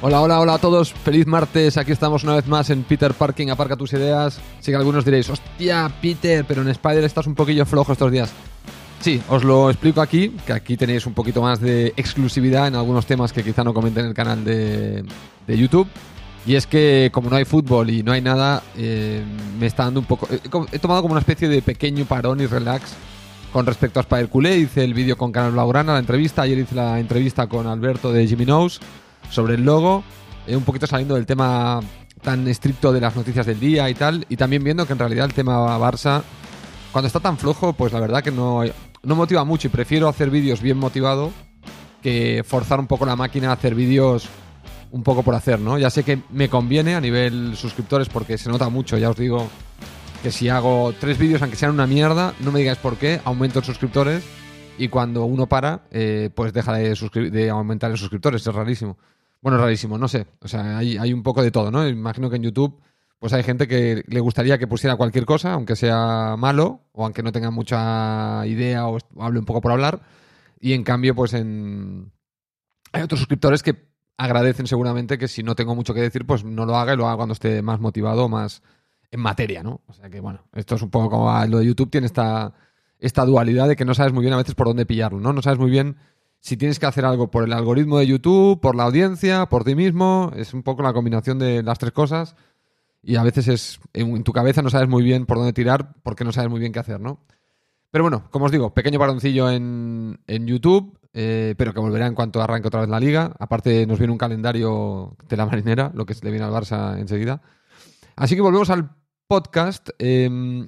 [0.00, 0.92] Hola, hola, hola a todos.
[0.92, 1.76] Feliz martes.
[1.76, 3.48] Aquí estamos una vez más en Peter Parking.
[3.48, 4.38] Aparca tus ideas.
[4.60, 8.30] Sí que algunos diréis, hostia, Peter, pero en Spider estás un poquillo flojo estos días.
[9.00, 13.06] Sí, os lo explico aquí, que aquí tenéis un poquito más de exclusividad en algunos
[13.06, 15.02] temas que quizá no comenten en el canal de,
[15.48, 15.88] de YouTube.
[16.46, 19.24] Y es que como no hay fútbol y no hay nada, eh,
[19.58, 20.28] me está dando un poco...
[20.30, 22.92] He, he tomado como una especie de pequeño parón y relax
[23.52, 24.58] con respecto a Spider Culé.
[24.58, 26.42] Hice el vídeo con Canal Blaugrana, la entrevista.
[26.42, 28.80] Ayer hice la entrevista con Alberto de Jimmy Knows
[29.30, 30.04] sobre el logo,
[30.46, 31.80] eh, un poquito saliendo del tema
[32.22, 35.26] tan estricto de las noticias del día y tal, y también viendo que en realidad
[35.26, 36.22] el tema Barça,
[36.92, 38.62] cuando está tan flojo, pues la verdad que no,
[39.02, 41.32] no motiva mucho y prefiero hacer vídeos bien motivado
[42.02, 44.28] que forzar un poco la máquina a hacer vídeos
[44.90, 45.78] un poco por hacer, ¿no?
[45.78, 49.48] Ya sé que me conviene a nivel suscriptores porque se nota mucho, ya os digo
[50.22, 53.58] que si hago tres vídeos, aunque sean una mierda, no me digáis por qué, aumento
[53.58, 54.24] en suscriptores
[54.78, 58.96] y cuando uno para, eh, pues deja de, de aumentar en suscriptores, es rarísimo.
[59.40, 60.26] Bueno, rarísimo, no sé.
[60.40, 61.86] O sea, hay, hay un poco de todo, ¿no?
[61.86, 62.80] Imagino que en YouTube
[63.18, 67.22] pues hay gente que le gustaría que pusiera cualquier cosa, aunque sea malo, o aunque
[67.22, 70.00] no tenga mucha idea o, hable un poco por hablar.
[70.60, 72.12] Y en cambio, pues en...
[72.92, 76.64] Hay otros suscriptores que agradecen seguramente que si no tengo mucho que decir, pues no
[76.64, 78.62] lo haga y lo haga cuando esté más motivado, más
[79.10, 79.80] en materia, ¿no?
[79.86, 82.54] O sea que, bueno, esto es un poco como lo de YouTube tiene esta,
[82.98, 85.32] esta dualidad de que no sabes muy bien a veces por dónde pillarlo, ¿no?
[85.32, 85.96] No sabes muy bien
[86.40, 89.74] si tienes que hacer algo por el algoritmo de YouTube, por la audiencia, por ti
[89.74, 92.36] mismo, es un poco la combinación de las tres cosas
[93.02, 96.24] y a veces es en tu cabeza no sabes muy bien por dónde tirar porque
[96.24, 97.20] no sabes muy bien qué hacer, ¿no?
[97.90, 102.14] Pero bueno, como os digo, pequeño baroncillo en, en YouTube, eh, pero que volverá en
[102.14, 103.34] cuanto arranque otra vez la liga.
[103.38, 107.40] Aparte nos viene un calendario de la marinera, lo que le viene al Barça enseguida.
[108.14, 108.90] Así que volvemos al
[109.26, 109.88] podcast.
[109.98, 110.66] Eh,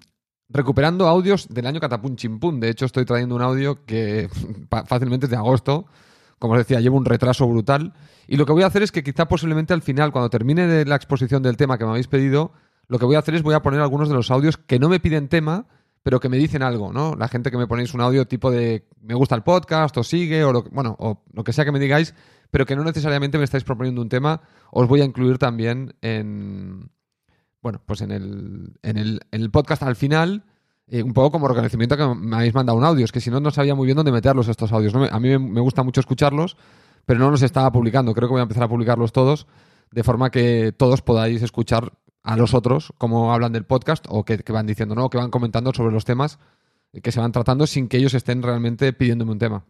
[0.50, 2.60] recuperando audios del año Catapum Chimpún.
[2.60, 4.28] De hecho, estoy trayendo un audio que
[4.86, 5.86] fácilmente es de agosto.
[6.38, 7.92] Como os decía, llevo un retraso brutal.
[8.26, 10.84] Y lo que voy a hacer es que quizá posiblemente al final, cuando termine de
[10.84, 12.52] la exposición del tema que me habéis pedido,
[12.88, 14.88] lo que voy a hacer es voy a poner algunos de los audios que no
[14.88, 15.66] me piden tema,
[16.02, 17.14] pero que me dicen algo, ¿no?
[17.14, 20.44] La gente que me ponéis un audio tipo de me gusta el podcast o sigue
[20.44, 22.14] o lo, bueno, o lo que sea que me digáis,
[22.50, 24.40] pero que no necesariamente me estáis proponiendo un tema,
[24.72, 26.90] os voy a incluir también en,
[27.62, 30.44] bueno, pues en el, en el, en el podcast al final,
[30.86, 33.04] eh, un poco como reconocimiento que me habéis mandado un audio.
[33.04, 34.94] Es que si no, no sabía muy bien dónde meterlos estos audios.
[34.94, 36.56] A mí me, gusta mucho escucharlos,
[37.06, 38.14] pero no los estaba publicando.
[38.14, 39.46] Creo que voy a empezar a publicarlos todos,
[39.90, 44.38] de forma que todos podáis escuchar a los otros cómo hablan del podcast o que,
[44.38, 45.06] que van diciendo, ¿no?
[45.06, 46.38] O que van comentando sobre los temas
[47.02, 49.64] que se van tratando sin que ellos estén realmente pidiéndome un tema.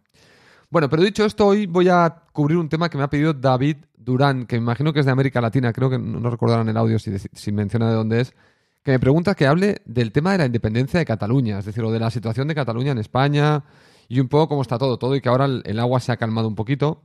[0.71, 3.75] Bueno, pero dicho esto, hoy voy a cubrir un tema que me ha pedido David
[3.93, 6.97] Durán, que me imagino que es de América Latina, creo que no recordarán el audio
[6.97, 8.33] si, si menciona de dónde es,
[8.81, 11.91] que me pregunta que hable del tema de la independencia de Cataluña, es decir, o
[11.91, 13.65] de la situación de Cataluña en España
[14.07, 16.47] y un poco cómo está todo, todo y que ahora el, agua se ha calmado
[16.47, 17.03] un poquito.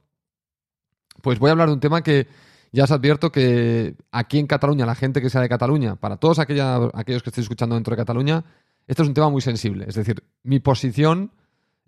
[1.21, 2.29] Pues voy a hablar de un tema que
[2.71, 6.39] ya os advierto que aquí en Cataluña, la gente que sea de Cataluña, para todos
[6.39, 8.45] aquellos que estéis escuchando dentro de Cataluña,
[8.87, 9.87] esto es un tema muy sensible.
[9.89, 11.33] Es decir, mi posición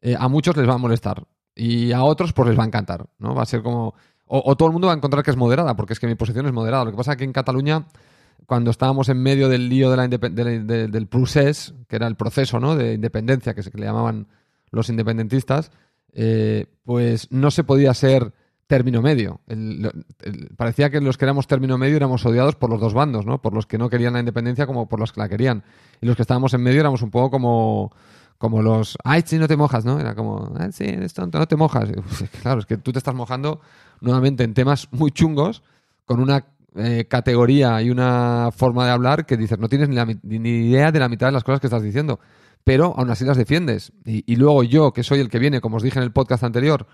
[0.01, 1.25] eh, a muchos les va a molestar
[1.59, 3.35] y a otros pues les va a encantar, ¿no?
[3.35, 3.95] Va a ser como...
[4.31, 6.45] O, todo el mundo va a encontrar que es moderada, porque es que mi posición
[6.45, 6.85] es moderada.
[6.85, 7.87] Lo que pasa es que en Cataluña,
[8.45, 12.77] cuando estábamos en medio del lío de la del procés, que era el proceso ¿no?
[12.77, 14.29] de independencia que, se, le llamaban
[14.71, 15.73] los independentistas,
[16.13, 18.35] eh, pues no se podía ser
[18.67, 19.41] término medio.
[20.59, 23.41] parecía que los que éramos término medio éramos odiados por los dos bandos, ¿no?
[23.41, 25.65] Por los que no querían la independencia como por los que la querían.
[26.03, 27.93] Y los que estábamos en medio éramos un poco como
[28.39, 29.99] como los, ay, sí, no te mojas, ¿no?
[29.99, 31.91] Era como, ay, sí, eres tonto, no te mojas.
[32.43, 33.61] claro, es que tú te estás mojando
[34.01, 35.63] nuevamente en temas muy chungos,
[36.05, 36.47] con una
[36.77, 39.99] eh, categoría y una forma de hablar que dices, no tienes ni,
[40.39, 42.21] ni, idea de la mitad de las cosas que estás diciendo,
[42.63, 43.93] pero aún así las defiendes.
[44.05, 46.87] Y, luego yo, que soy el que viene, como os dije en el podcast anterior,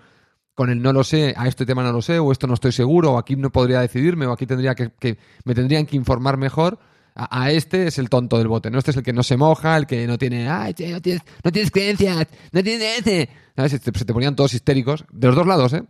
[0.55, 2.71] con el no lo sé, a este tema no lo sé, o esto no estoy
[2.71, 6.37] seguro, o aquí no podría decidirme, o aquí tendría que, que me tendrían que informar
[6.37, 6.79] mejor
[7.15, 8.77] a, este es el tonto del bote, ¿no?
[8.77, 11.51] Este es el que no se moja, el que no tiene, ay, no tienes, no
[11.51, 13.29] tienes creencias, no tienes.
[13.69, 15.83] Se, te, ponían todos histéricos, de los dos lados, ¿eh?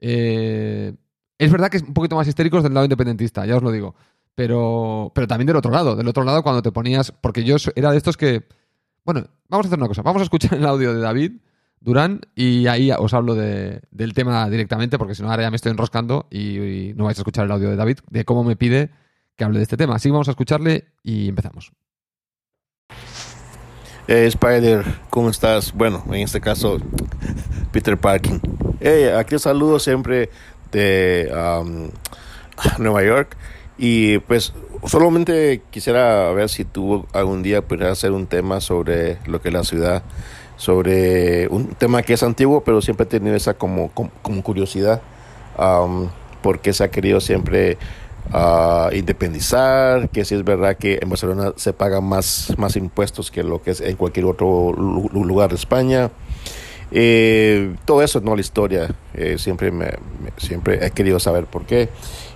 [0.00, 0.94] ¿eh?
[1.36, 3.96] Es verdad que es un poquito más histéricos del lado independentista, ya os lo digo.
[4.36, 7.90] Pero, pero también del otro lado, del otro lado cuando te ponías, porque yo era
[7.90, 8.44] de estos que,
[9.04, 11.32] bueno, vamos a hacer una cosa, vamos a escuchar el audio de David
[11.80, 15.56] Durán y ahí os hablo de, del tema directamente, porque si no ahora ya me
[15.56, 18.90] estoy enroscando y no vais a escuchar el audio de David, de cómo me pide
[19.36, 19.96] que hable de este tema.
[19.96, 21.72] Así que vamos a escucharle y empezamos.
[24.08, 25.72] Hey Spider, ¿cómo estás?
[25.72, 26.78] Bueno, en este caso,
[27.70, 28.40] Peter Parking.
[28.80, 30.28] Hey, aquí saludo siempre
[30.72, 31.90] de um,
[32.78, 33.36] Nueva York.
[33.78, 34.52] Y pues
[34.86, 39.54] solamente quisiera ver si tú algún día pudieras hacer un tema sobre lo que es
[39.54, 40.02] la ciudad,
[40.56, 43.90] sobre un tema que es antiguo, pero siempre he tenido esa como,
[44.42, 45.00] curiosidad.
[45.58, 46.08] Um,
[46.42, 47.78] por qué se ha querido siempre
[48.32, 53.42] uh, independizar, que si es verdad que en Barcelona se pagan más, más impuestos que
[53.42, 56.10] lo que es en cualquier otro lugar de España.
[56.94, 59.92] Eh, todo eso no la historia eh, siempre me,
[60.36, 61.88] siempre he querido saber por qué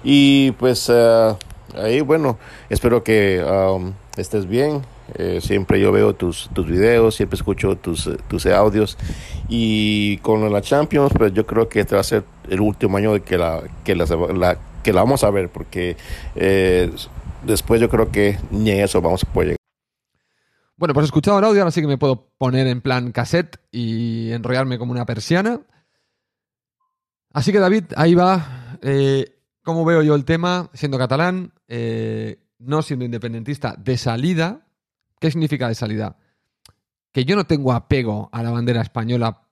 [0.02, 1.36] y pues uh,
[1.76, 2.38] ahí bueno
[2.70, 4.80] espero que um, estés bien
[5.14, 8.98] eh, siempre yo veo tus, tus videos, siempre escucho tus, tus audios.
[9.48, 13.12] Y con la Champions, pues yo creo que este va a ser el último año
[13.12, 15.96] de que la, que la, que la vamos a ver, porque
[16.34, 16.90] eh,
[17.44, 19.56] después yo creo que ni eso vamos a poder llegar.
[20.76, 23.58] Bueno, pues he escuchado el audio, ahora sí que me puedo poner en plan cassette
[23.70, 25.60] y enrollarme como una persiana.
[27.32, 28.78] Así que David, ahí va.
[28.82, 30.70] Eh, ¿Cómo veo yo el tema?
[30.74, 31.52] Siendo catalán,
[32.58, 34.66] no siendo independentista de salida,
[35.20, 36.16] ¿Qué significa de salida?
[37.12, 39.45] Que yo no tengo apego a la bandera española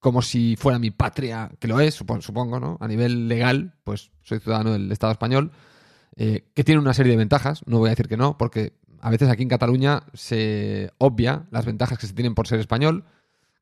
[0.00, 2.78] como si fuera mi patria, que lo es, supongo, ¿no?
[2.80, 5.52] A nivel legal, pues soy ciudadano del Estado español,
[6.16, 9.10] eh, que tiene una serie de ventajas, no voy a decir que no, porque a
[9.10, 13.04] veces aquí en Cataluña se obvia las ventajas que se tienen por ser español.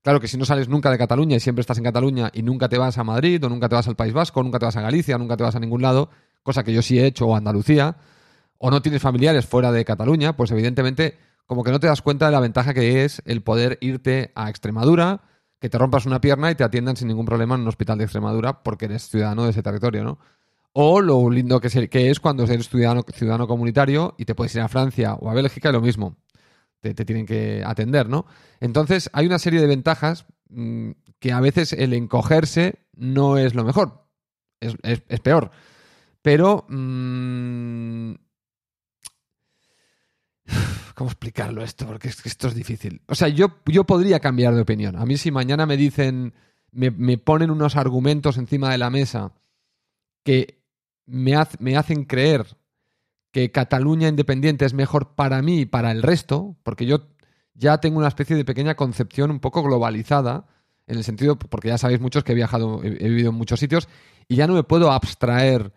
[0.03, 2.69] Claro que si no sales nunca de Cataluña y siempre estás en Cataluña y nunca
[2.69, 4.81] te vas a Madrid o nunca te vas al País Vasco, nunca te vas a
[4.81, 6.09] Galicia, nunca te vas a ningún lado,
[6.45, 7.97] cosa que yo sí he hecho, o Andalucía,
[8.59, 12.27] o no tienes familiares fuera de Cataluña, pues evidentemente como que no te das cuenta
[12.27, 15.23] de la ventaja que es el poder irte a Extremadura,
[15.61, 18.05] que te rompas una pierna y te atiendan sin ningún problema en un hospital de
[18.05, 20.19] Extremadura porque eres ciudadano de ese territorio, ¿no?
[20.73, 24.69] O lo lindo que, es cuando eres ciudadano, ciudadano comunitario y te puedes ir a
[24.69, 26.17] Francia o a Bélgica y lo mismo.
[26.81, 28.27] Te, tienen que atender, ¿no?
[28.61, 33.65] Entonces, hay una serie de ventajas mm, que a veces el encogerse no es lo
[33.65, 34.05] mejor.
[34.61, 35.51] Es, peor.
[36.23, 38.13] Pero mm,
[40.95, 41.87] ¿Cómo explicarlo esto?
[41.87, 43.03] Porque esto es difícil.
[43.07, 44.97] O sea, yo, yo podría cambiar de opinión.
[44.97, 46.35] A mí si mañana me dicen,
[46.73, 49.33] me, ponen unos argumentos encima de la mesa
[50.25, 50.63] que
[51.07, 52.57] me, me hacen creer
[53.31, 57.09] que Cataluña independiente es mejor para mí y para el resto, porque yo
[57.55, 60.47] ya tengo una especie de pequeña concepción un poco globalizada,
[60.87, 63.89] en el sentido, porque ya sabéis muchos que he viajado, he vivido en muchos sitios,
[64.27, 65.73] y ya no me puedo abstraer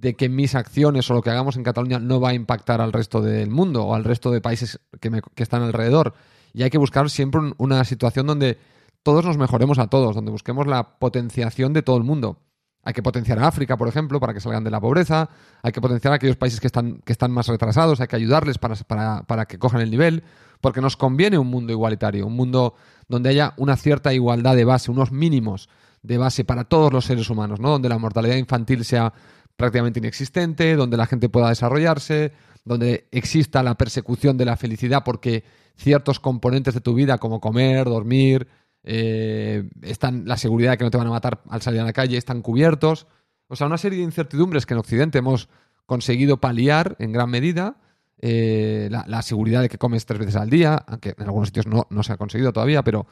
[0.00, 2.92] de que mis acciones o lo que hagamos en Cataluña no va a impactar al
[2.92, 6.14] resto del mundo o al resto de países que, están alrededor.
[6.52, 8.58] Y hay que buscar siempre una situación donde
[9.02, 12.40] todos nos mejoremos a todos, donde busquemos la potenciación de todo el mundo.
[12.82, 15.30] Hay que potenciar a África, por ejemplo, para que salgan de la pobreza.
[15.62, 18.00] Hay que potenciar a aquellos países que están, que están más retrasados.
[18.00, 20.22] Hay que ayudarles para, para, para que cojan el nivel.
[20.60, 22.74] Porque nos conviene un mundo igualitario, un mundo
[23.08, 25.68] donde haya una cierta igualdad de base, unos mínimos
[26.02, 27.70] de base para todos los seres humanos, ¿no?
[27.70, 29.12] Donde la mortalidad infantil sea
[29.56, 32.32] prácticamente inexistente, donde la gente pueda desarrollarse,
[32.64, 35.44] donde exista la persecución de la felicidad porque
[35.76, 38.48] ciertos componentes de tu vida como comer, dormir,
[38.82, 41.92] eh, están la seguridad de que no te van a matar al salir a la
[41.92, 43.06] calle, están cubiertos.
[43.48, 45.48] O sea, una serie de incertidumbres que en Occidente hemos
[45.86, 47.76] conseguido paliar en gran medida.
[48.18, 52.02] Eh, la, seguridad de que comes tres veces al día, aunque en algunos sitios no,
[52.02, 53.06] se ha conseguido todavía, pero,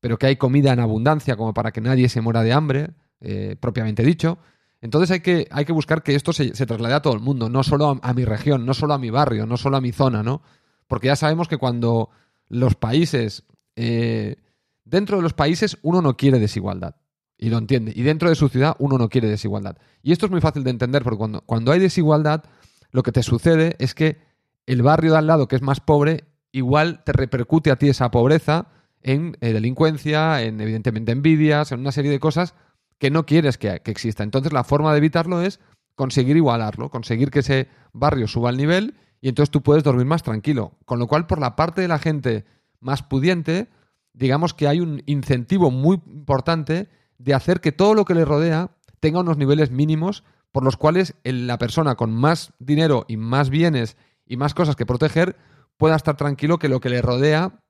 [0.00, 2.90] pero, que hay comida en abundancia como para que nadie se muera de hambre,
[3.20, 4.38] eh, propiamente dicho.
[4.80, 7.62] Entonces hay que, hay que buscar que esto se, traslade a todo el mundo, no
[7.62, 10.42] solo a, mi región, no solo a mi barrio, no solo a mi zona, ¿no?
[10.86, 12.10] Porque ya sabemos que cuando
[12.48, 13.44] los países,
[13.74, 14.36] eh,
[14.84, 16.96] dentro de los países uno no quiere desigualdad,
[17.38, 19.78] y lo entiende, y dentro de su ciudad uno no quiere desigualdad.
[20.02, 22.44] Y esto es muy fácil de entender, porque cuando, cuando hay desigualdad,
[22.92, 24.18] lo que te sucede es que
[24.66, 28.10] el barrio de al lado, que es más pobre, igual te repercute a ti esa
[28.10, 28.68] pobreza
[29.02, 32.54] en eh, delincuencia, en evidentemente envidias, en una serie de cosas
[32.98, 34.22] que no quieres que, exista.
[34.22, 35.60] Entonces la forma de evitarlo es
[35.94, 40.22] conseguir igualarlo, conseguir que ese barrio suba al nivel y entonces tú puedes dormir más
[40.22, 40.72] tranquilo.
[40.84, 42.44] Con lo cual, por la parte de la gente
[42.80, 43.68] más pudiente,
[44.12, 46.88] digamos que hay un incentivo muy importante
[47.18, 51.14] de hacer que todo lo que le rodea tenga unos niveles mínimos por los cuales
[51.24, 55.36] la persona con más dinero y más bienes y más cosas que proteger
[55.76, 57.60] pueda estar tranquilo que lo que le rodea,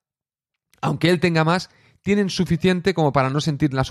[0.81, 1.71] aunque él tenga más,
[2.07, 3.85] tienen suficiente como para no sentir la,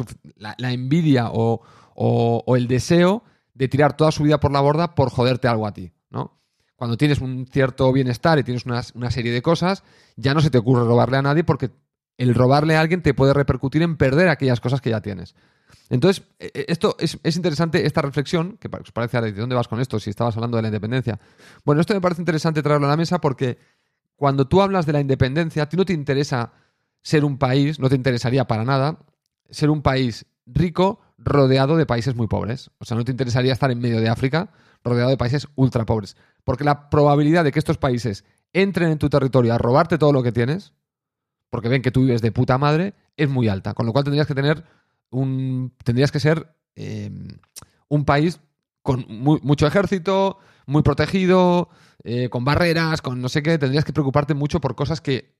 [0.71, 5.67] envidia o, el deseo de tirar toda su vida por la borda por joderte algo
[5.67, 6.39] a ti, ¿no?
[6.77, 9.83] Cuando tienes un cierto bienestar y tienes una, serie de cosas,
[10.15, 11.71] ya no se te ocurre robarle a nadie porque
[12.17, 15.35] el robarle a alguien te puede repercutir en perder aquellas cosas que ya tienes.
[15.89, 19.81] Entonces, e, e, esto es, interesante, esta reflexión, que os parece, ¿de dónde vas con
[19.81, 19.99] esto?
[19.99, 21.19] Si estabas hablando de la independencia.
[21.65, 23.57] Bueno, esto me parece interesante traerlo a la mesa porque
[24.15, 26.53] cuando tú hablas de la independencia, a ti no te interesa
[27.05, 28.97] ser un país, no te interesaría para nada,
[29.51, 32.71] ser un país rico rodeado de países muy pobres.
[32.79, 34.49] O sea, no te interesaría estar en medio de África
[34.83, 36.17] rodeado de países ultra pobres.
[36.43, 40.23] Porque la probabilidad de que estos países entren en tu territorio a robarte todo lo
[40.23, 40.73] que tienes,
[41.51, 43.75] porque ven que tú vives de puta madre, es muy alta.
[43.75, 44.63] Con lo cual tendrías que tener
[45.11, 45.73] un.
[45.83, 47.11] tendrías que ser eh,
[47.87, 48.39] un país
[48.81, 51.69] con mucho ejército, muy protegido,
[52.03, 55.34] eh, con barreras, con no sé qué, tendrías que preocuparte mucho por cosas que,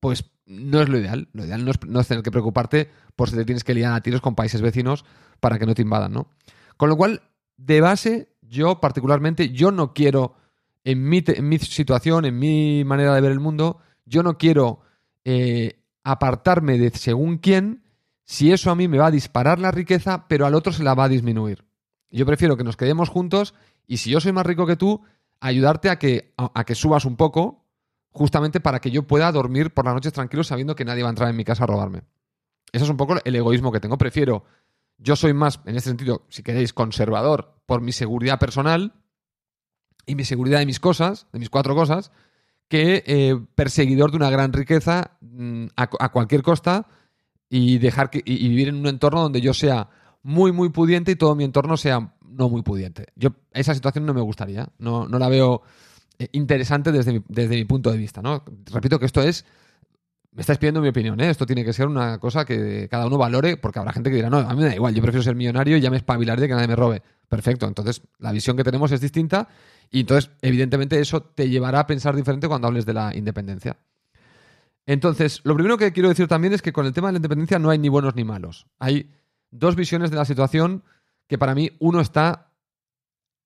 [0.00, 1.28] pues, no es lo ideal.
[1.32, 4.20] Lo ideal no es, tener que preocuparte por si te tienes que liar a tiros
[4.20, 5.04] con países vecinos
[5.40, 6.28] para que no te invadan, ¿no?
[6.76, 7.22] Con lo cual,
[7.56, 10.34] de base, yo particularmente, yo no quiero,
[10.84, 14.80] en mi, en mi situación, en mi manera de ver el mundo, yo no quiero
[15.24, 17.82] eh, apartarme de según quién
[18.24, 20.94] si eso a mí me va a disparar la riqueza, pero al otro se la
[20.94, 21.64] va a disminuir.
[22.10, 23.54] Yo prefiero que nos quedemos juntos
[23.86, 25.02] y si yo soy más rico que tú,
[25.40, 27.64] ayudarte a que, a, que subas un poco,
[28.12, 31.10] justamente para que yo pueda dormir por las noches tranquilo sabiendo que nadie va a
[31.10, 32.02] entrar en mi casa a robarme.
[32.72, 33.96] Eso es un poco el egoísmo que tengo.
[33.96, 34.44] Prefiero,
[34.98, 38.94] yo soy más, en este sentido, si queréis, conservador por mi seguridad personal
[40.06, 42.10] y mi seguridad de mis cosas, de mis cuatro cosas,
[42.68, 46.86] que eh, perseguidor de una gran riqueza mm, a, cualquier costa
[47.48, 49.88] y dejar que, y vivir en un entorno donde yo sea
[50.22, 53.06] muy, muy pudiente y todo mi entorno sea no muy pudiente.
[53.16, 55.62] Yo esa situación no me gustaría, no, no la veo
[56.32, 58.22] interesante desde mi, desde mi punto de vista.
[58.22, 58.44] ¿no?
[58.72, 59.44] Repito que esto es,
[60.32, 61.30] me estáis pidiendo mi opinión, ¿eh?
[61.30, 64.30] esto tiene que ser una cosa que cada uno valore, porque habrá gente que dirá,
[64.30, 66.48] no, a mí me da igual, yo prefiero ser millonario y ya me espabilaré de
[66.48, 67.02] que nadie me robe.
[67.28, 69.48] Perfecto, entonces la visión que tenemos es distinta
[69.90, 73.76] y entonces evidentemente eso te llevará a pensar diferente cuando hables de la independencia.
[74.86, 77.58] Entonces, lo primero que quiero decir también es que con el tema de la independencia
[77.58, 78.66] no hay ni buenos ni malos.
[78.78, 79.10] Hay
[79.50, 80.82] dos visiones de la situación
[81.26, 82.52] que para mí uno está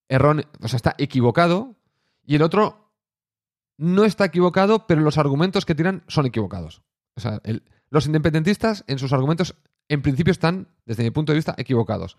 [0.09, 1.75] erróneo, o sea, está equivocado
[2.25, 2.93] y el otro
[3.79, 6.83] no está equivocado, pero los argumentos que tiran son equivocados.
[7.17, 7.41] O sea,
[7.91, 9.57] los independentistas en sus argumentos
[9.89, 12.17] en principio están, desde mi punto de vista, equivocados.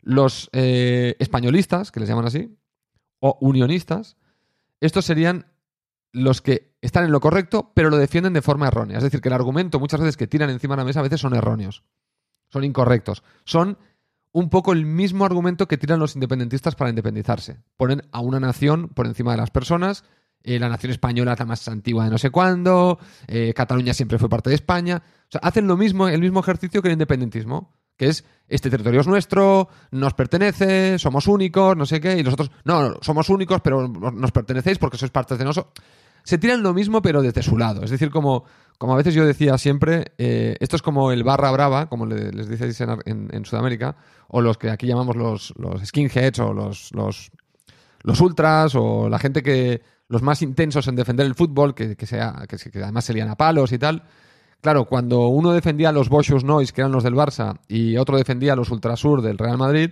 [0.00, 2.56] Los eh, españolistas, que les llaman así,
[3.20, 4.16] o unionistas,
[4.80, 5.46] estos serían
[6.12, 8.98] los que están en lo correcto, pero lo defienden de forma errónea.
[8.98, 11.20] Es decir, que el argumento muchas veces que tiran encima de la mesa a veces
[11.20, 11.84] son erróneos,
[12.50, 13.78] son incorrectos, son
[14.34, 17.60] un poco el mismo argumento que tiran los independentistas para independizarse.
[17.76, 20.02] Ponen a una nación por encima de las personas,
[20.42, 22.98] eh, la nación española la más antigua de no sé cuándo,
[23.28, 25.04] eh, Cataluña siempre fue parte de España.
[25.40, 29.68] Hacen lo mismo, el mismo ejercicio que el independentismo, que es este territorio es nuestro,
[29.92, 33.86] nos pertenece, somos únicos, no sé qué, y los otros, no, no somos únicos, pero
[33.86, 35.72] nos pertenecéis porque sois parte de nosotros
[36.24, 37.84] se tiran lo mismo, pero desde su lado.
[37.84, 38.44] Es decir, como,
[38.78, 42.48] como a veces yo decía siempre, eh, esto es como el barra brava, como les
[42.48, 43.96] dices en, Sudamérica,
[44.28, 47.30] o los que aquí llamamos los, los skinheads, o los, los,
[48.02, 49.82] los, ultras, o la gente que.
[50.08, 53.72] los más intensos en defender el fútbol, que, sea, que, además se lían a palos
[53.72, 54.02] y tal.
[54.62, 58.16] Claro, cuando uno defendía a los Boschus Noise, que eran los del Barça, y otro
[58.16, 59.90] defendía a los Ultrasur del Real Madrid,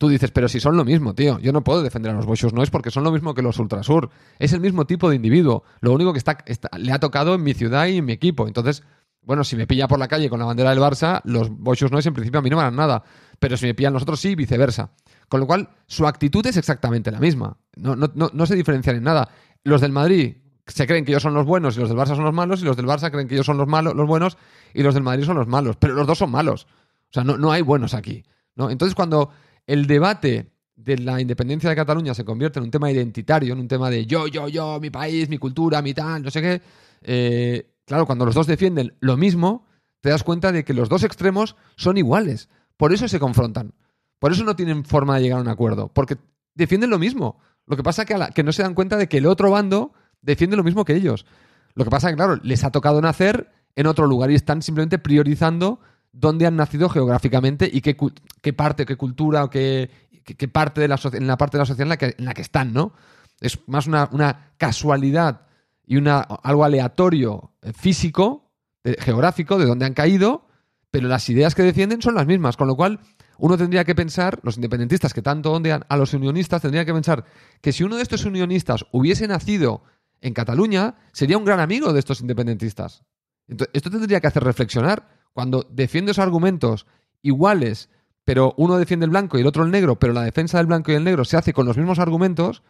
[0.00, 1.38] Tú dices, pero si son lo mismo, tío.
[1.40, 4.08] Yo no puedo defender a los Boschus es porque son lo mismo que los Ultrasur.
[4.38, 5.62] Es el mismo tipo de individuo.
[5.82, 6.38] Lo único que está,
[6.78, 8.48] le ha tocado en mi ciudad y en mi equipo.
[8.48, 8.82] Entonces,
[9.20, 12.08] bueno, si me pilla por la calle con la bandera del Barça, los Boschus Noise
[12.08, 13.02] en principio a mí no me harán nada.
[13.38, 14.90] Pero si me pillan los otros sí, viceversa.
[15.28, 17.58] Con lo cual, su actitud es exactamente la misma.
[17.76, 19.28] No, no, no, no se diferencian en nada.
[19.64, 20.34] Los del Madrid
[20.66, 22.64] se creen que ellos son los buenos y los del Barça son los malos, y
[22.64, 24.38] los del Barça creen que ellos son los malos, los buenos,
[24.72, 25.76] y los del Madrid son los malos.
[25.76, 26.66] Pero los dos son malos.
[27.10, 28.24] O sea, no, no hay buenos aquí.
[28.56, 28.70] ¿no?
[28.70, 29.30] Entonces, cuando
[29.70, 33.68] el debate de la independencia de Cataluña se convierte en un tema identitario, en un
[33.68, 36.60] tema de yo, yo, yo, mi país, mi cultura, mi tal, no sé qué,
[37.02, 39.64] eh, claro, cuando los dos defienden lo mismo,
[40.00, 42.48] te das cuenta de que los dos extremos son iguales.
[42.76, 43.74] Por eso se confrontan.
[44.18, 45.86] Por eso no tienen forma de llegar a un acuerdo.
[45.86, 46.16] Porque
[46.56, 47.38] defienden lo mismo.
[47.66, 49.92] Lo que pasa es que, que no se dan cuenta de que el otro bando
[50.20, 51.26] defiende lo mismo que ellos.
[51.74, 54.62] Lo que pasa es que, claro, les ha tocado nacer en otro lugar y están
[54.62, 55.78] simplemente priorizando
[56.12, 57.96] dónde han nacido geográficamente y qué,
[58.42, 59.90] qué parte, qué cultura o qué,
[60.24, 62.34] qué, parte de la en la parte de la sociedad en la que, en la
[62.34, 62.92] que están, ¿no?
[63.40, 65.46] Es más una, una casualidad
[65.86, 68.52] y una, algo aleatorio eh, físico,
[68.82, 70.46] geográfico, de dónde han caído,
[70.90, 73.00] pero las ideas que defienden son las mismas, con lo cual
[73.38, 77.24] uno tendría que pensar, los independentistas que tanto ondean a los unionistas, tendría que pensar
[77.60, 79.82] que si uno de estos unionistas hubiese nacido
[80.20, 83.04] en Cataluña, sería un gran amigo de estos independentistas.
[83.48, 86.86] Entonces, esto tendría que hacer reflexionar cuando defiendes argumentos
[87.22, 87.88] iguales,
[88.24, 90.92] pero uno defiende el blanco y el otro el negro, pero la defensa del blanco
[90.92, 92.62] y el negro se hace con los mismos argumentos,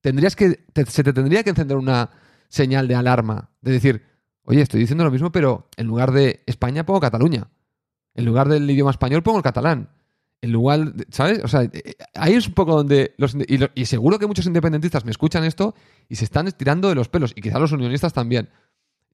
[0.00, 2.10] tendrías que, se te tendría que encender una
[2.48, 4.02] señal de alarma, de decir,
[4.44, 7.48] oye, estoy diciendo lo mismo, pero en lugar de España pongo Cataluña.
[8.14, 9.88] En lugar del idioma español pongo el catalán.
[10.40, 11.42] En lugar, ¿sabes?
[11.42, 15.04] O sea, eh, ahí es un poco donde los, y, y seguro que muchos independentistas
[15.04, 15.74] me escuchan esto
[16.08, 18.50] y se están estirando de los pelos, y quizás los unionistas también.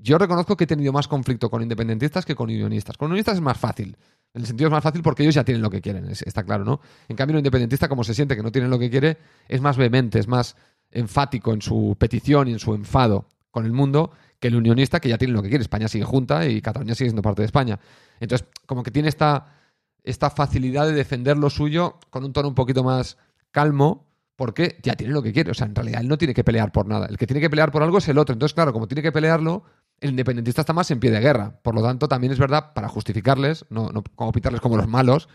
[0.02, 2.96] Yo reconozco que he tenido más conflicto con independentistas que con unionistas.
[2.96, 3.96] Con unionistas es más fácil.
[4.32, 6.64] En el sentido es más fácil porque ellos ya tienen lo que quieren, está claro,
[6.64, 6.80] ¿no?
[7.08, 9.76] En cambio, un independentista, como se siente que no tiene lo que quiere, es más
[9.76, 10.56] vehemente, es más
[10.90, 15.08] enfático en su petición y en su enfado con el mundo que el unionista que
[15.08, 15.62] ya tiene lo que quiere.
[15.62, 17.78] España sigue junta y Cataluña sigue siendo parte de España.
[18.20, 19.54] Entonces, como que tiene esta,
[20.02, 23.18] esta facilidad de defender lo suyo con un tono un poquito más
[23.50, 25.50] calmo porque ya tiene lo que quiere.
[25.50, 27.06] O sea, en realidad él no tiene que pelear por nada.
[27.06, 28.32] El que tiene que pelear por algo es el otro.
[28.32, 29.64] Entonces, claro, como tiene que pelearlo,
[30.00, 31.60] el independentista está más en pie de guerra.
[31.62, 35.28] Por lo tanto, también es verdad, para justificarles, no, no como pitarles como los malos,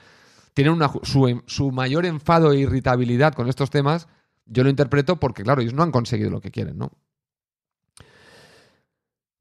[0.53, 4.07] tienen su, su mayor enfado e irritabilidad con estos temas,
[4.45, 6.91] yo lo interpreto porque, claro, ellos no han conseguido lo que quieren, ¿no?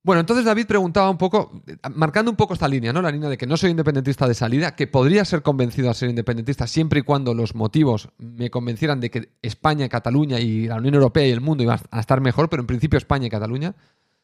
[0.02, 1.62] Bueno, entonces David preguntaba un poco,
[1.94, 3.00] marcando un poco esta línea, ¿no?
[3.00, 6.10] La línea de que no soy independentista de salida, que podría ser convencido a ser
[6.10, 10.96] independentista siempre y cuando los motivos me convencieran de que España, Cataluña y la Unión
[10.96, 13.74] Europea y el mundo iban a estar mejor, pero en principio España y Cataluña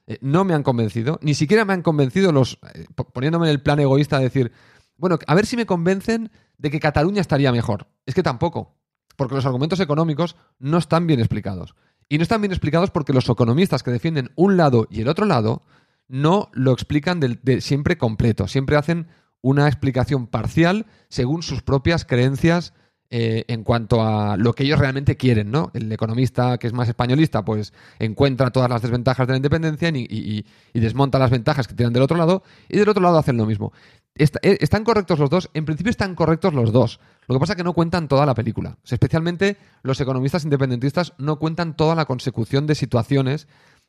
[0.07, 3.63] eh, no me han convencido, ni siquiera me han convencido los, eh, poniéndome en el
[3.63, 4.53] plan egoísta de decir,
[4.97, 7.89] bueno, a ver si me convencen de que Cataluña estaría mejor.
[8.07, 8.77] Es que tampoco,
[9.17, 11.75] porque los argumentos económicos no están bien explicados.
[12.09, 15.27] Y no están bien explicados porque los economistas que defienden un lado y el otro
[15.27, 15.63] lado
[16.09, 18.49] no lo explican de, siempre completo.
[18.49, 19.07] Siempre hacen
[19.43, 22.75] una explicación parcial según sus propias creencias
[23.13, 25.73] eh, en cuanto a lo que ellos realmente quieren, ¿no?
[25.75, 30.45] El economista que es más españolista, pues encuentra todas las desventajas de la independencia y,
[30.73, 33.73] desmonta las ventajas que tienen del otro lado, y del otro lado hacen lo mismo.
[34.15, 35.51] Eh, ¿Están correctos los dos?
[35.55, 37.01] En principio están correctos los dos.
[37.27, 38.79] Lo que pasa es que no cuentan toda la película.
[38.89, 43.49] especialmente los economistas independentistas no cuentan toda la consecución de situaciones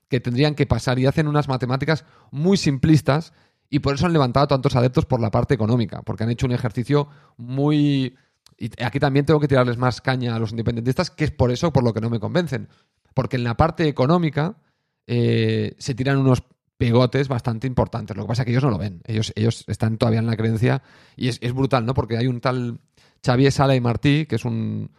[0.10, 3.34] que tendrían que pasar y hacen unas matemáticas muy simplistas
[3.70, 6.54] y por eso han levantado tantos adeptos por la parte económica, porque han hecho un
[6.54, 8.16] ejercicio muy...
[8.58, 11.74] Y aquí también tengo que tirarles más caña a los independentistas, que es por eso
[11.74, 12.70] por lo que no me convencen.
[13.14, 14.56] Porque en la parte económica
[15.08, 16.44] eh, se tiran unos
[16.78, 18.16] pegotes bastante importantes.
[18.16, 19.02] Lo que pasa es que ellos no lo ven.
[19.06, 20.82] Ellos, ellos están todavía en la creencia
[21.16, 21.94] y es, es brutal, ¿no?
[21.94, 22.80] Porque hay un tal
[23.24, 24.90] Xavier Sala y Martí, que es un,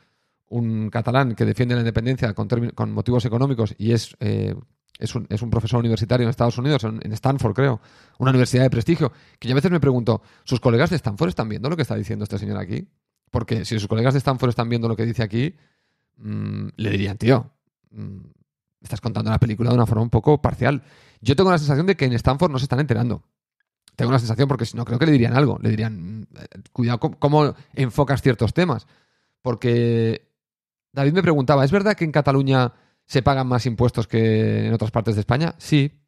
[0.90, 4.54] catalán que defiende la independencia con, con motivos económicos y es, eh,
[4.98, 7.80] es, un, es, un, profesor universitario en Estados Unidos, en, Stanford creo,
[8.18, 11.48] una universidad de prestigio, que yo a veces me pregunto, ¿sus colegas de Stanford están
[11.48, 12.86] viendo lo que está diciendo este señor aquí?
[13.32, 15.56] Porque si sus colegas de Stanford están viendo lo que dice aquí,
[16.18, 17.50] mm, le dirían, tío,
[17.90, 18.18] mm,
[18.82, 20.82] estás contando la película de una forma un poco parcial.
[21.22, 23.24] Yo tengo la sensación de que en Stanford no se están enterando.
[23.96, 25.58] Tengo la sensación porque si no creo que le dirían algo.
[25.62, 26.26] Le dirían, mm,
[26.72, 28.86] cuidado cómo enfocas ciertos temas.
[29.40, 30.28] Porque
[30.92, 32.74] David me preguntaba, ¿es verdad que en Cataluña
[33.06, 35.54] se pagan más impuestos que en otras partes de España?
[35.56, 36.02] Sí,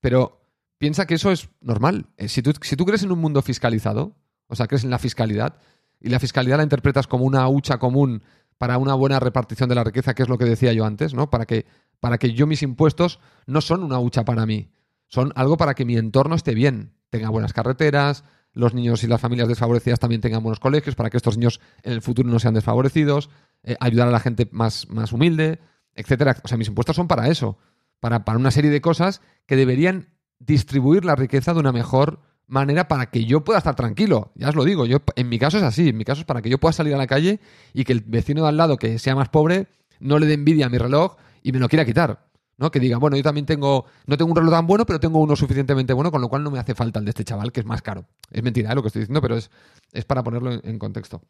[0.00, 0.40] pero
[0.78, 2.06] piensa que eso es normal.
[2.16, 4.16] Eh, si tú, si tú crees en un mundo fiscalizado,
[4.48, 5.56] o sea, crees en la fiscalidad,
[6.04, 8.22] y la fiscalidad la interpretas como una hucha común
[8.58, 11.30] para una buena repartición de la riqueza, que es lo que decía yo antes, ¿no?
[11.30, 11.64] Para que,
[11.98, 14.70] para que yo mis impuestos no son una hucha para mí,
[15.08, 19.20] son algo para que mi entorno esté bien, tenga buenas carreteras, los niños y las
[19.20, 22.52] familias desfavorecidas también tengan buenos colegios, para que estos niños en el futuro no sean
[22.52, 23.30] desfavorecidos,
[23.62, 25.58] eh, ayudar a la gente más, más humilde,
[25.94, 26.36] etcétera.
[26.44, 27.56] O sea, mis impuestos son para eso,
[27.98, 32.88] para, para una serie de cosas que deberían distribuir la riqueza de una mejor manera
[32.88, 34.32] para que yo pueda estar tranquilo.
[34.34, 36.42] Ya os lo digo, yo en mi caso es así, en mi caso es para
[36.42, 37.40] que yo pueda salir a la calle
[37.72, 39.66] y que el vecino de al lado que sea más pobre
[40.00, 42.24] no le dé envidia a mi reloj y me lo quiera quitar.
[42.56, 42.70] ¿no?
[42.70, 45.36] Que diga, bueno, yo también tengo, no tengo un reloj tan bueno, pero tengo uno
[45.36, 47.66] suficientemente bueno, con lo cual no me hace falta el de este chaval, que es
[47.66, 48.06] más caro.
[48.30, 48.74] Es mentira ¿eh?
[48.74, 49.50] lo que estoy diciendo, pero es,
[49.92, 51.22] es para ponerlo en, contexto.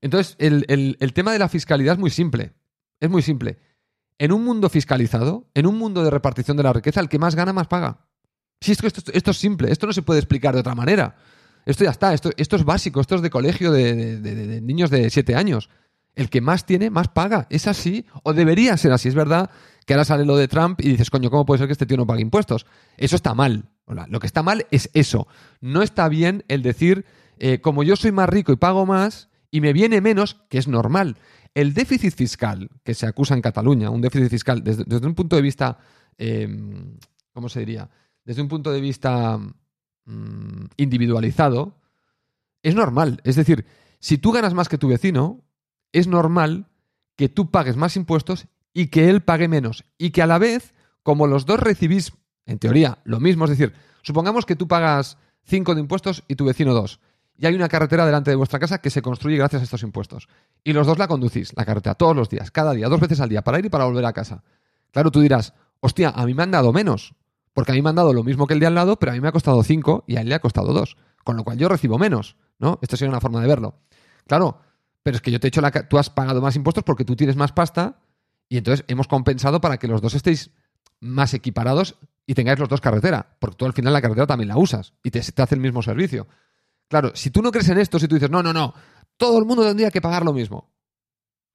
[0.00, 2.52] Entonces, el, tema de la fiscalidad es muy simple.
[3.00, 3.58] Es muy simple.
[4.18, 7.34] En un mundo fiscalizado, en un mundo de repartición de la riqueza, el que más
[7.34, 8.07] gana, más paga.
[8.60, 11.16] Si esto, esto, es simple, esto no se puede explicar de otra manera.
[11.64, 15.34] Esto ya está, esto, es básico, esto es de colegio de, de niños de 7
[15.34, 15.68] años
[16.18, 17.46] el que más tiene, más paga.
[17.48, 19.08] Es así, o debería ser así.
[19.08, 19.50] Es verdad
[19.86, 21.96] que ahora sale lo de Trump y dices, coño, ¿cómo puede ser que este tío
[21.96, 22.66] no pague impuestos?
[22.96, 23.70] Eso está mal.
[24.08, 25.28] Lo que está mal es eso.
[25.60, 27.06] No está bien el decir,
[27.38, 30.66] eh, como yo soy más rico y pago más y me viene menos, que es
[30.66, 31.18] normal.
[31.54, 35.42] El déficit fiscal que se acusa en Cataluña, un déficit fiscal desde, un punto de
[35.42, 35.78] vista,
[36.18, 36.98] em,
[37.32, 37.88] ¿cómo se diría?
[38.28, 41.78] Desde un punto de vista mm, individualizado,
[42.62, 43.22] es normal.
[43.24, 43.64] Es decir,
[44.00, 45.40] si tú ganas más que tu vecino,
[45.92, 46.66] es normal
[47.16, 49.86] que tú pagues más impuestos y que él pague menos.
[49.96, 52.12] Y que a la vez, como los dos recibís,
[52.44, 56.44] en teoría, lo mismo, es decir, supongamos que tú pagas 5 de impuestos y tu
[56.44, 57.00] vecino 2.
[57.38, 60.28] Y hay una carretera delante de vuestra casa que se construye gracias a estos impuestos.
[60.62, 63.30] Y los dos la conducís, la carretera, todos los días, cada día, dos veces al
[63.30, 64.44] día, para ir y para volver a casa.
[64.90, 67.14] Claro, tú dirás, hostia, a mí me han dado menos.
[67.58, 69.14] Porque a mí me han dado lo mismo que el de al lado, pero a
[69.16, 70.96] mí me ha costado 5 y a él le ha costado 2.
[71.24, 72.78] Con lo cual yo recibo menos, ¿no?
[72.82, 73.80] Esta sería una forma de verlo.
[74.28, 74.60] Claro,
[75.02, 75.72] pero es que yo te he hecho la...
[75.72, 77.98] Tú has pagado más impuestos porque tú tienes más pasta
[78.48, 80.52] y entonces hemos compensado para que los dos estéis
[81.00, 84.56] más equiparados y tengáis los dos carretera, porque tú al final la carretera también la
[84.56, 86.28] usas y te, hace el mismo servicio.
[86.86, 88.72] Claro, si tú no crees en esto, si tú dices, no, no, no,
[89.16, 90.70] todo el mundo tendría que pagar lo mismo.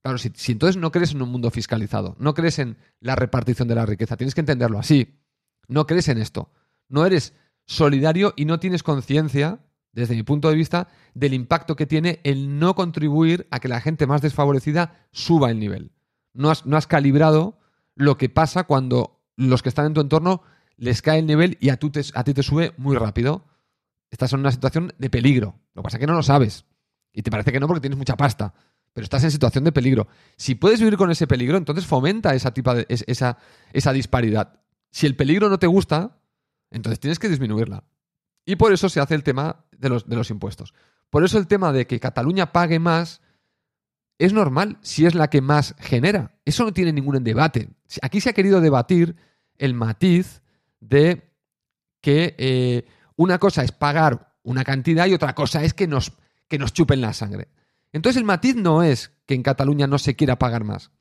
[0.01, 3.69] Claro, si, si entonces no crees en un mundo fiscalizado, no crees en la repartición
[3.69, 5.22] de la riqueza, tienes que entenderlo así.
[5.67, 6.51] No crees en esto.
[6.89, 7.33] No eres
[7.65, 9.59] solidario y no tienes conciencia
[9.93, 13.79] desde mi punto de vista, del impacto que tiene el no contribuir a que la
[13.79, 15.91] gente más desfavorecida suba el nivel.
[16.33, 17.59] No has, no has calibrado
[17.95, 20.41] lo que pasa cuando los que están en tu entorno
[20.77, 23.45] les cae el nivel y a, tú a ti te sube muy rápido.
[24.09, 25.59] Estás en una situación de peligro.
[25.75, 26.65] Lo que pasa es que no lo sabes.
[27.13, 28.53] Y te parece que no porque tienes mucha pasta.
[28.93, 30.07] Pero estás en situación de peligro.
[30.37, 33.37] Si puedes vivir con ese peligro, entonces fomenta esa, tipa esa,
[33.71, 34.59] esa disparidad.
[34.93, 36.19] Si el peligro no te gusta,
[36.69, 37.83] entonces tienes que disminuirla.
[38.45, 40.75] Y por eso se hace el tema de los, impuestos.
[41.09, 43.19] Por eso el tema de que Cataluña pague más
[44.19, 46.37] es normal si es la que más genera.
[46.45, 47.69] Eso no tiene ningún debate.
[48.03, 49.15] Aquí se ha querido debatir
[49.57, 50.43] el matiz
[50.79, 51.27] de
[51.99, 56.13] que eh, una cosa es pagar una cantidad y otra cosa es que nos,
[56.47, 57.47] que nos chupen la sangre.
[57.93, 60.91] Entonces el matiz no es que en Cataluña no se quiera pagar más.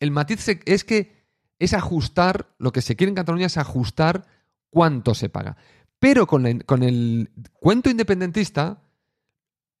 [0.00, 1.17] El matiz es que
[1.58, 4.26] es ajustar, lo que se quiere en Cataluña es ajustar
[4.70, 5.56] cuánto se paga.
[5.98, 8.82] Pero con, el cuento independentista,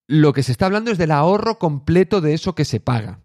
[0.06, 3.20] lo que se está hablando es del ahorro completo de eso que se paga,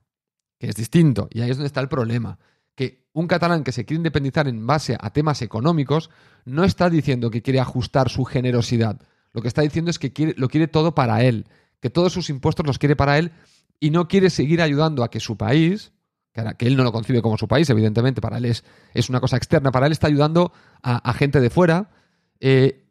[0.60, 2.38] que es distinto, y ahí es donde está el problema
[2.76, 6.10] que un catalán que se quiere independizar en base a temas económicos
[6.46, 9.00] no está diciendo que quiere ajustar su generosidad.
[9.32, 11.46] Lo que está diciendo es que lo quiere todo para él,
[11.80, 13.32] que todos sus impuestos los quiere para él
[13.80, 15.92] y no quiere seguir ayudando a que su país,
[16.34, 19.38] que él no lo concibe como su país, evidentemente, para él es, es una cosa
[19.38, 21.92] externa, para él está ayudando a, gente de fuera,
[22.40, 22.88] eh,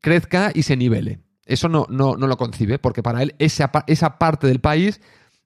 [0.00, 1.20] crezca y se nivele.
[1.44, 5.00] Eso no, no, no, lo concibe, porque para él esa, esa parte del país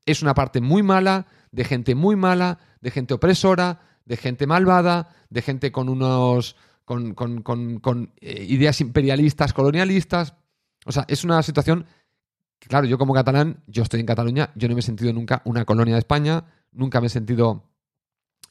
[0.06, 5.14] es una parte muy mala, de gente muy mala, de gente opresora, de gente malvada,
[5.28, 6.56] de gente con unos.
[6.84, 10.34] con, con, eh, ideas imperialistas, colonialistas.
[10.86, 11.86] O sea, es una situación.
[12.68, 15.64] Claro, yo como catalán, yo estoy en Cataluña, yo no me he sentido nunca una
[15.64, 17.70] colonia de España, nunca me he sentido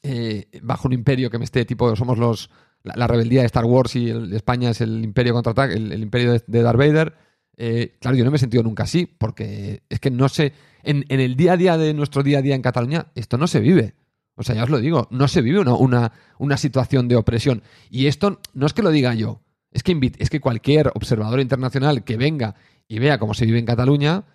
[0.04, 2.50] eh, bajo un imperio que me esté tipo, somos los
[2.84, 6.62] la, rebeldía de Star Wars y España es el imperio contraataque, el, el imperio de,
[6.62, 7.14] Darth Vader.
[7.58, 11.04] Eh, claro, yo no me he sentido nunca así, porque es que no sé, en,
[11.10, 13.96] el día a día de nuestro día a día en Cataluña, esto no se vive.
[14.36, 17.62] O sea, ya os lo digo, no se vive una, una, situación de opresión.
[17.90, 19.42] Y esto no es que lo diga yo,
[19.72, 22.56] es que, es que cualquier observador internacional que venga
[22.90, 24.26] y vea cómo se vive en Cataluña,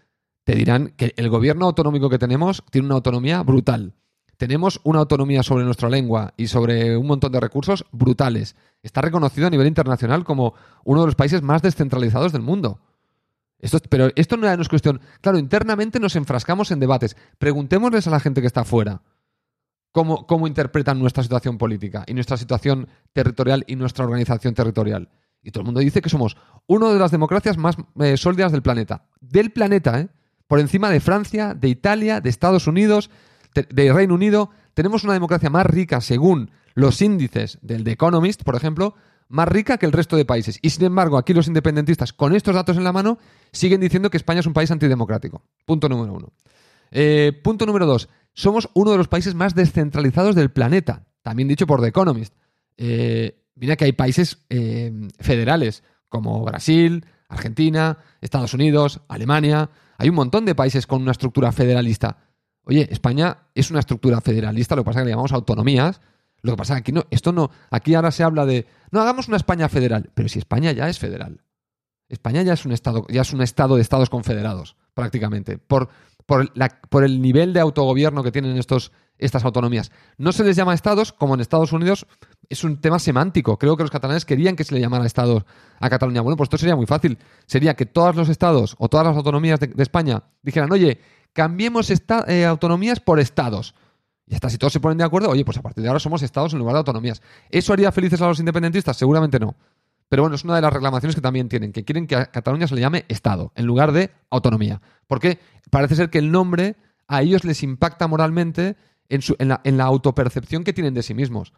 [0.44, 3.92] te dirán que el gobierno autonómico que tenemos tiene una autonomía brutal.
[4.38, 8.56] Tenemos una autonomía sobre nuestra lengua y sobre un montón de recursos brutales.
[8.82, 12.80] Está reconocido a nivel internacional como uno de los países más descentralizados del mundo.
[13.58, 15.00] Esto, pero esto no es cuestión.
[15.20, 17.16] Claro, internamente nos enfrascamos en debates.
[17.38, 19.02] Preguntémosles a la gente que está afuera
[19.94, 25.08] cómo, interpretan nuestra situación política y nuestra situación territorial y nuestra organización territorial.
[25.44, 28.62] Y todo el mundo dice que somos una de las democracias más eh, sólidas del
[28.62, 29.06] planeta.
[29.20, 30.08] Del planeta, ¿eh?
[30.48, 33.10] Por encima de Francia, de Italia, de Estados Unidos,
[33.54, 34.50] de Reino Unido.
[34.74, 38.94] Tenemos una democracia más rica, según los índices del The Economist, por ejemplo,
[39.28, 40.58] más rica que el resto de países.
[40.60, 43.18] Y sin embargo, aquí los independentistas, con estos datos en la mano,
[43.52, 45.42] siguen diciendo que España es un país antidemocrático.
[45.64, 46.32] Punto número uno.
[46.90, 51.66] Eh, punto número dos somos uno de los países más descentralizados del planeta, también dicho
[51.66, 52.34] por The Economist.
[52.76, 59.70] Eh, mira que hay países eh, federales como Brasil, Argentina, Estados Unidos, Alemania.
[59.98, 62.18] Hay un montón de países con una estructura federalista.
[62.64, 66.00] Oye, España es una estructura federalista, lo que pasa es que le llamamos autonomías.
[66.42, 69.00] Lo que pasa es que aquí no, esto no, aquí ahora se habla de, no
[69.00, 71.40] hagamos una España federal, pero si España ya es federal.
[72.10, 75.88] España ya es un estado, ya es un estado de estados confederados, prácticamente, por
[76.26, 79.90] por, el nivel de autogobierno que tienen estos, estas autonomías.
[80.16, 82.06] No se les llama estados, como en Estados Unidos,
[82.48, 83.58] es un tema semántico.
[83.58, 85.44] Creo que los catalanes querían que se le llamara estados
[85.80, 86.20] a Cataluña.
[86.20, 87.18] Bueno, pues esto sería muy fácil.
[87.46, 91.00] Sería que todos los estados o todas las autonomías de, España dijeran, oye,
[91.32, 93.74] cambiemos eh, autonomías por estados.
[94.26, 96.22] Y hasta si todos se ponen de acuerdo, oye, pues a partir de ahora somos
[96.22, 97.20] estados en lugar de autonomías.
[97.50, 98.96] ¿Eso haría felices a los independentistas?
[98.96, 99.54] Seguramente no.
[100.08, 102.66] Pero bueno, es una de las reclamaciones que también tienen, que quieren que a Cataluña
[102.66, 104.80] se le llame Estado en lugar de autonomía.
[105.06, 105.38] Porque
[105.70, 106.76] parece ser que el nombre
[107.08, 108.76] a ellos les impacta moralmente
[109.08, 111.52] en, la, autopercepción que tienen de sí mismos.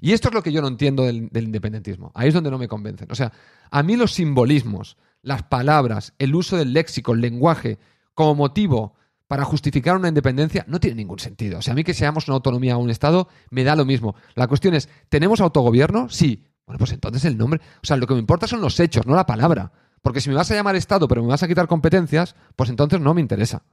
[0.00, 2.12] Y esto es lo que yo no entiendo del, independentismo.
[2.14, 3.10] Ahí es donde no me convencen.
[3.10, 3.32] O sea,
[3.70, 7.78] a mí los simbolismos, las palabras, el uso del léxico, el lenguaje,
[8.14, 8.94] como motivo
[9.26, 11.58] para justificar una independencia, no tiene ningún sentido.
[11.58, 14.14] O sea, a mí que seamos una autonomía o un Estado, me da lo mismo.
[14.34, 16.08] La cuestión es, ¿tenemos autogobierno?
[16.08, 16.44] Sí.
[16.66, 17.60] Bueno, pues entonces el nombre.
[17.82, 19.72] O sea, lo que me importa son los hechos, no la palabra.
[20.02, 23.00] Porque si me vas a llamar Estado, pero me vas a quitar competencias, pues entonces
[23.00, 23.64] no me interesa.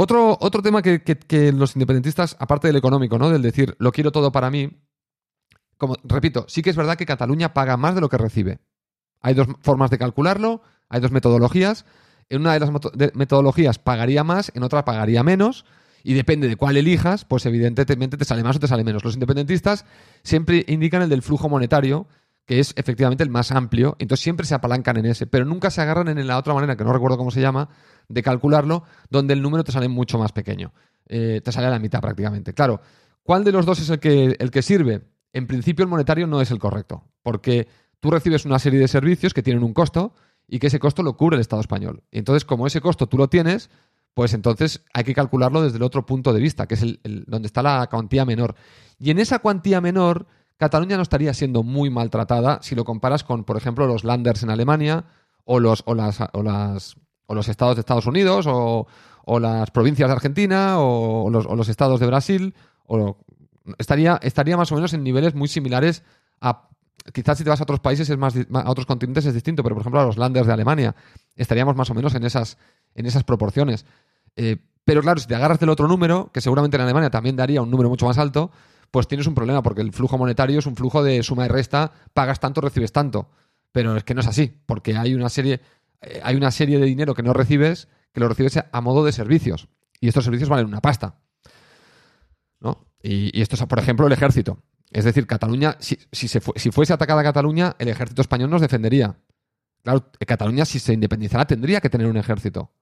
[0.00, 3.30] Otro, otro tema que, los independentistas, aparte del económico, ¿no?
[3.30, 4.80] Del decir, lo quiero todo para mí,
[5.76, 8.60] como, repito, sí que es verdad que Cataluña paga más de lo que recibe.
[9.20, 11.84] Hay dos formas de calcularlo, hay dos metodologías.
[12.28, 12.70] En una de las
[13.14, 15.64] metodologías pagaría más, en otra pagaría menos,
[16.04, 19.02] y depende de cuál elijas, pues evidentemente te sale más o te sale menos.
[19.02, 19.84] Los independentistas
[20.22, 22.06] siempre indican el del flujo monetario,
[22.46, 25.82] que es efectivamente el más amplio, entonces siempre se apalancan en ese, pero nunca se
[25.82, 27.68] agarran en la otra manera, que no recuerdo cómo se llama,
[28.08, 30.72] de calcularlo, donde el número te sale mucho más pequeño.
[31.06, 32.52] Eh, te sale a la mitad prácticamente.
[32.54, 32.80] Claro,
[33.22, 35.02] ¿cuál de los dos es el que, el que sirve?
[35.32, 37.68] En principio el monetario no es el correcto, porque
[38.00, 40.14] tú recibes una serie de servicios que tienen un costo
[40.46, 42.02] y que ese costo lo cubre el Estado español.
[42.10, 43.70] Entonces, como ese costo tú lo tienes,
[44.14, 47.46] pues entonces hay que calcularlo desde el otro punto de vista, que es el, donde
[47.46, 48.54] está la cuantía menor.
[48.98, 53.44] Y en esa cuantía menor, Cataluña no estaría siendo muy maltratada si lo comparas con,
[53.44, 55.04] por ejemplo, los Landers en Alemania
[55.44, 56.96] o los, o las,
[57.28, 58.86] o los estados de Estados Unidos o,
[59.38, 62.54] las provincias de Argentina o los, estados de Brasil.
[62.86, 63.18] O,
[63.76, 66.02] estaría, estaría más o menos en niveles muy similares
[66.40, 66.68] a
[67.12, 69.74] quizás si te vas a otros países, es más, a otros continentes es distinto, pero
[69.74, 70.94] por ejemplo a los landers de Alemania
[71.36, 72.58] estaríamos más o menos en esas,
[72.94, 73.86] en esas proporciones.
[74.36, 77.60] Eh, pero claro, si te agarras del otro número, que seguramente en Alemania también daría
[77.62, 78.50] un número mucho más alto,
[78.90, 81.92] pues tienes un problema, porque el flujo monetario es un flujo de suma y resta,
[82.14, 83.28] pagas tanto, recibes tanto.
[83.72, 85.60] Pero es que no es así, porque hay una serie,
[86.00, 89.12] eh, hay una serie de dinero que no recibes, que lo recibes a modo de
[89.12, 89.68] servicios.
[90.00, 91.20] Y estos servicios valen una pasta.
[92.60, 92.86] ¿no?
[93.02, 94.62] Y, esto es, por ejemplo, el ejército.
[94.90, 99.16] Es decir, Cataluña, si, si, si fuese atacada Cataluña, el ejército español nos defendería.
[99.82, 102.72] Claro, Cataluña, si se independizara, tendría que tener un ejército.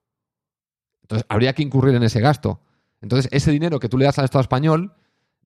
[1.01, 2.61] Entonces, habría que incurrir en ese gasto.
[3.01, 4.93] Entonces, ese dinero que tú le das al Estado español,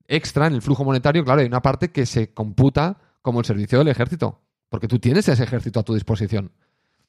[0.08, 3.78] extra en el flujo monetario, claro, hay una parte que se computa como el servicio
[3.80, 4.42] del ejército.
[4.70, 6.52] Porque tú tienes ese ejército a tu disposición.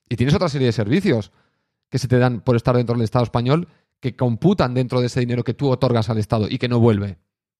[0.08, 1.32] Y tienes otra serie de servicios
[1.88, 3.68] que se te dan por estar dentro del Estado español
[4.00, 7.18] que computan dentro de ese dinero que tú otorgas al Estado y que no vuelve.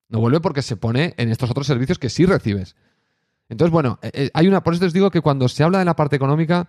[0.09, 2.75] No vuelve porque se pone en estos otros servicios que sí recibes.
[3.49, 4.63] Entonces, bueno, eh, eh, hay una.
[4.63, 6.69] Por eso os digo que cuando se habla de la parte económica,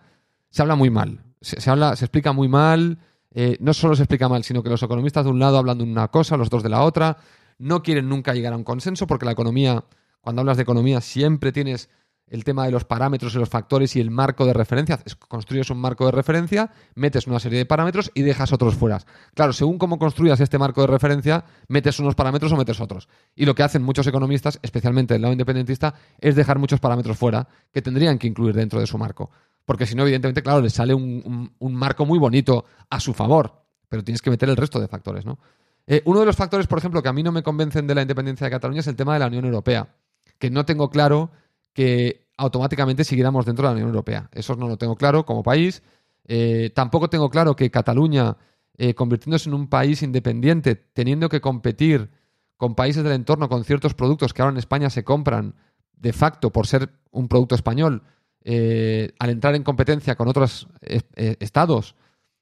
[0.49, 1.23] se habla muy mal.
[1.41, 2.99] Se, habla, se explica muy mal.
[3.31, 5.83] Eh, no solo se explica mal, sino que los economistas de un lado hablan de
[5.83, 7.17] una cosa, los dos de la otra.
[7.57, 9.83] No quieren nunca llegar a un consenso, porque la economía,
[10.21, 11.89] cuando hablas de economía, siempre tienes
[12.27, 14.99] el tema de los parámetros y los factores y el marco de referencia.
[15.27, 18.99] Construyes un marco de referencia, metes una serie de parámetros y dejas otros fuera.
[19.33, 23.07] Claro, según cómo construyas este marco de referencia, metes unos parámetros o metes otros.
[23.35, 27.47] Y lo que hacen muchos economistas, especialmente el lado independentista, es dejar muchos parámetros fuera
[27.71, 29.29] que tendrían que incluir dentro de su marco.
[29.65, 34.03] Porque si no, evidentemente, claro, les sale un, marco muy bonito a su favor, pero
[34.03, 35.39] tienes que meter el resto de factores, ¿no?
[35.85, 38.01] Eh, uno de los factores, por ejemplo, que a mí no me convencen de la
[38.01, 39.95] independencia de Cataluña es el tema de la Unión Europea,
[40.39, 41.31] que no tengo claro
[41.73, 44.29] que automáticamente siguiéramos dentro de la Unión Europea.
[44.31, 45.83] Eso no lo tengo claro como país.
[46.25, 48.37] Eh, tampoco tengo claro que Cataluña,
[48.77, 52.09] eh, convirtiéndose en un país independiente, teniendo que competir
[52.57, 55.55] con países del entorno con ciertos productos que ahora en España se compran
[55.93, 58.03] de facto por ser un producto español,
[58.43, 61.95] eh, al entrar en competencia con otros estados,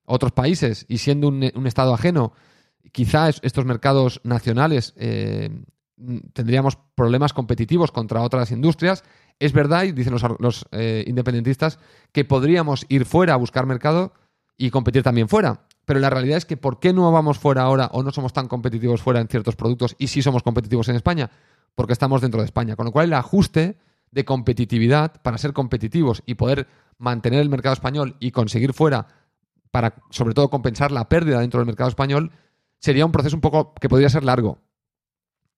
[0.05, 2.33] otros países y siendo un, estado ajeno,
[2.91, 4.95] quizá estos mercados nacionales
[6.33, 9.03] tendríamos problemas competitivos contra otras industrias
[9.41, 11.79] es verdad, y dicen los, eh, independentistas,
[12.11, 14.13] que podríamos ir fuera a buscar mercado
[14.55, 15.65] y competir también fuera.
[15.85, 18.47] Pero la realidad es que ¿por qué no vamos fuera ahora o no somos tan
[18.47, 21.31] competitivos fuera en ciertos productos y sí somos competitivos en España?
[21.73, 22.75] Porque estamos dentro de España.
[22.75, 23.79] Con lo cual el ajuste
[24.11, 26.67] de competitividad para ser competitivos y poder
[26.99, 29.07] mantener el mercado español y conseguir fuera
[29.71, 32.31] para sobre todo compensar la pérdida dentro del mercado español
[32.77, 34.59] sería un proceso un poco que podría ser largo.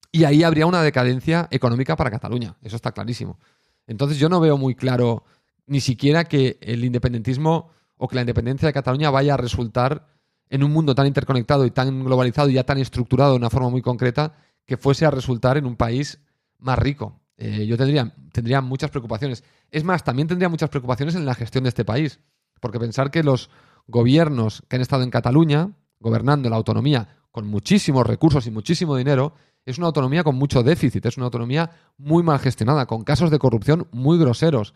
[0.09, 3.39] Y ahí habría una decadencia económica para Cataluña, eso está clarísimo.
[3.87, 5.23] Entonces yo no veo muy claro
[5.65, 10.07] ni siquiera que el independentismo o que la independencia de Cataluña vaya a resultar
[10.49, 13.69] en un mundo tan interconectado y tan globalizado y ya tan estructurado de una forma
[13.69, 14.33] muy concreta
[14.65, 16.19] que fuese a resultar en un país
[16.59, 17.21] más rico.
[17.37, 19.43] Eh, yo tendría, tendría muchas preocupaciones.
[19.71, 22.19] Es más, también tendría muchas preocupaciones en la gestión de este país,
[22.61, 23.49] porque pensar que los
[23.87, 29.33] gobiernos que han estado en Cataluña, gobernando la autonomía con muchísimos recursos y muchísimo dinero,
[29.65, 33.39] es una autonomía con mucho déficit, es una autonomía muy mal gestionada, con casos de
[33.39, 34.73] corrupción muy groseros.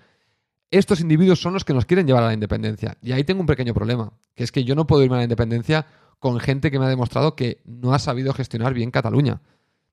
[0.72, 2.98] Estos individuos son los que nos quieren llevar a la independencia.
[3.02, 5.24] Y ahí tengo un pequeño problema, que es que yo no puedo irme a la
[5.24, 5.86] independencia
[6.20, 9.42] con gente que me ha demostrado que no ha sabido gestionar bien Cataluña,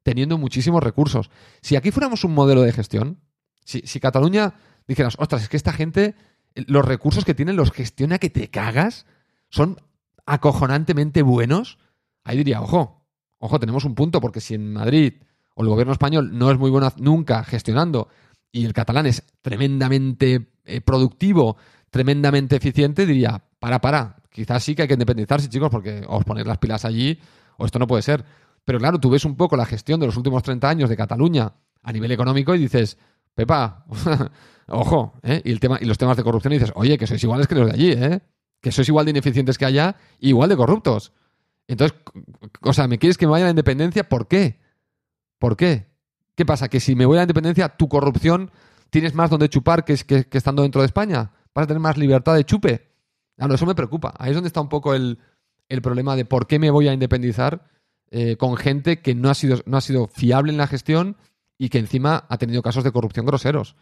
[0.02, 1.30] teniendo muchísimos recursos.
[1.61, 3.20] Si aquí fuéramos un modelo de gestión,
[3.64, 4.54] si, Cataluña
[4.87, 6.14] dijeras, ostras, es que esta gente,
[6.54, 9.07] los recursos que tienen los gestiona que te cagas,
[9.48, 9.80] son
[10.26, 11.78] acojonantemente buenos,
[12.24, 13.03] ahí diría, ojo,
[13.44, 15.12] Ojo, tenemos un punto, porque si en Madrid
[15.54, 18.09] o el gobierno español no es muy bueno nunca gestionando
[18.50, 21.59] y el catalán es tremendamente eh, productivo,
[21.90, 26.46] tremendamente eficiente, diría, para, para, quizás sí que hay que independizarse, chicos, porque os ponéis
[26.46, 27.18] las pilas allí
[27.59, 28.24] o esto no puede ser.
[28.64, 31.52] Pero claro, tú ves un poco la gestión de los últimos 30 años de Cataluña
[31.83, 32.96] a nivel económico y dices,
[33.35, 33.85] Pepa,
[34.68, 35.42] ojo, ¿eh?
[35.44, 37.57] y, el tema, y los temas de corrupción y dices, oye, que sois iguales que
[37.57, 38.22] los de allí, ¿eh?
[38.62, 41.12] que sois igual de ineficientes que allá, igual de corruptos.
[41.66, 41.98] Entonces,
[42.61, 44.09] o sea, ¿me quieres que me vaya a la independencia?
[44.09, 44.61] ¿Por qué?
[45.38, 45.87] ¿Por qué?
[46.35, 46.68] ¿Qué pasa?
[46.68, 48.50] Que si me voy a la independencia, tu corrupción
[48.94, 49.94] ¿Tienes más donde chupar que,
[50.31, 51.33] estando dentro de España?
[51.53, 52.92] ¿Vas a tener más libertad de chupe?
[53.37, 54.14] Claro, eso me preocupa.
[54.16, 55.18] Ahí es donde está un poco el,
[55.68, 57.66] el problema de por qué me voy a independizar
[58.12, 61.16] eh, con gente que no ha, sido, no ha sido fiable en la gestión
[61.59, 63.74] y que encima ha tenido casos de corrupción groseros.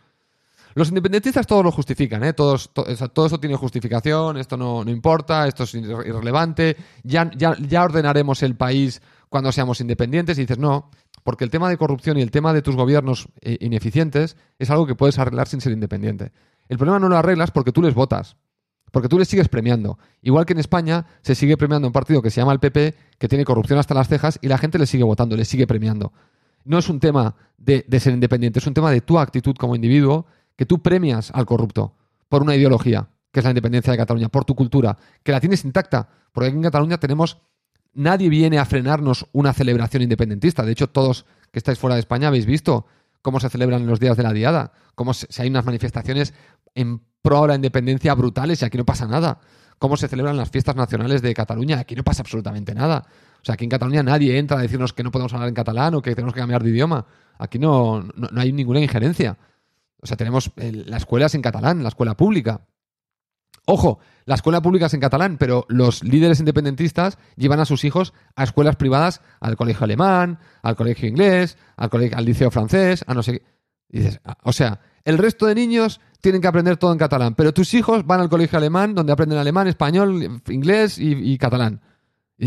[0.74, 2.32] Los independentistas todos lo justifican, ¿eh?
[2.32, 7.56] Todos, todo esto tiene justificación, esto no, no importa, esto es irre- irrelevante, ya, ya,
[7.58, 10.90] ya ordenaremos el país cuando seamos independientes y dices, no,
[11.24, 14.86] porque el tema de corrupción y el tema de tus gobiernos eh, ineficientes es algo
[14.86, 16.32] que puedes arreglar sin ser independiente.
[16.68, 18.36] El problema no lo arreglas porque tú les votas,
[18.90, 19.98] porque tú les sigues premiando.
[20.22, 23.28] Igual que en España se sigue premiando un partido que se llama el PP, que
[23.28, 26.12] tiene corrupción hasta las cejas y la gente le sigue votando, le sigue premiando.
[26.64, 29.74] No es un tema de, de ser independiente, es un tema de tu actitud como
[29.74, 30.26] individuo,
[30.56, 31.94] que tú premias al corrupto
[32.28, 35.64] por una ideología, que es la independencia de Cataluña, por tu cultura, que la tienes
[35.64, 37.38] intacta, porque aquí en Cataluña tenemos...
[37.94, 40.62] Nadie viene a frenarnos una celebración independentista.
[40.62, 42.86] De hecho, todos que estáis fuera de España habéis visto
[43.20, 46.32] cómo se celebran los días de la diada, cómo se, si hay unas manifestaciones
[46.74, 49.40] en pro de la independencia brutales y aquí no pasa nada.
[49.78, 53.04] Cómo se celebran las fiestas nacionales de Cataluña, aquí no pasa absolutamente nada.
[53.42, 55.94] O sea, aquí en Cataluña nadie entra a decirnos que no podemos hablar en catalán
[55.94, 57.04] o que tenemos que cambiar de idioma.
[57.38, 59.36] Aquí no, no hay ninguna injerencia.
[60.02, 62.66] O sea, tenemos el- la escuela es en catalán, la escuela pública.
[63.64, 68.12] Ojo, la escuela pública es en catalán, pero los líderes independentistas llevan a sus hijos
[68.34, 73.14] a escuelas privadas, al colegio alemán, al colegio inglés, al, colegio, al liceo francés, a
[73.14, 73.42] no sé qué.
[73.88, 77.52] Dices, ah, o sea, el resto de niños tienen que aprender todo en catalán, pero
[77.52, 81.80] tus hijos van al colegio alemán donde aprenden alemán, español, inglés y catalán.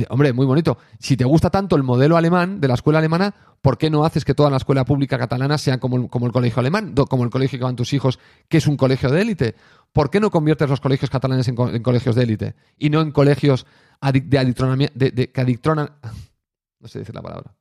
[0.09, 0.77] Hombre, muy bonito.
[0.99, 4.25] Si te gusta tanto el modelo alemán de la escuela alemana, ¿por qué no haces
[4.25, 7.29] que toda la escuela pública catalana sea como, el- como el colegio alemán, como el
[7.29, 8.19] colegio que van tus hijos,
[8.49, 9.55] que es un colegio de élite?
[9.93, 12.99] ¿Por qué no conviertes los colegios catalanes en, co- en colegios de élite y no
[12.99, 13.65] en colegios
[14.01, 15.91] de adictronamia- de, que adictronan...
[16.81, 17.55] No sé decir la palabra.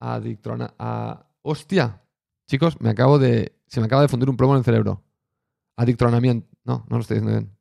[0.00, 0.74] Adictrona...
[0.78, 2.02] a- hostia.
[2.48, 3.56] Chicos, me acabo de...
[3.68, 5.02] Se me acaba de fundir un plomo en el cerebro.
[5.76, 6.48] Adictronamiento.
[6.64, 7.56] No, no lo estoy diciendo bien.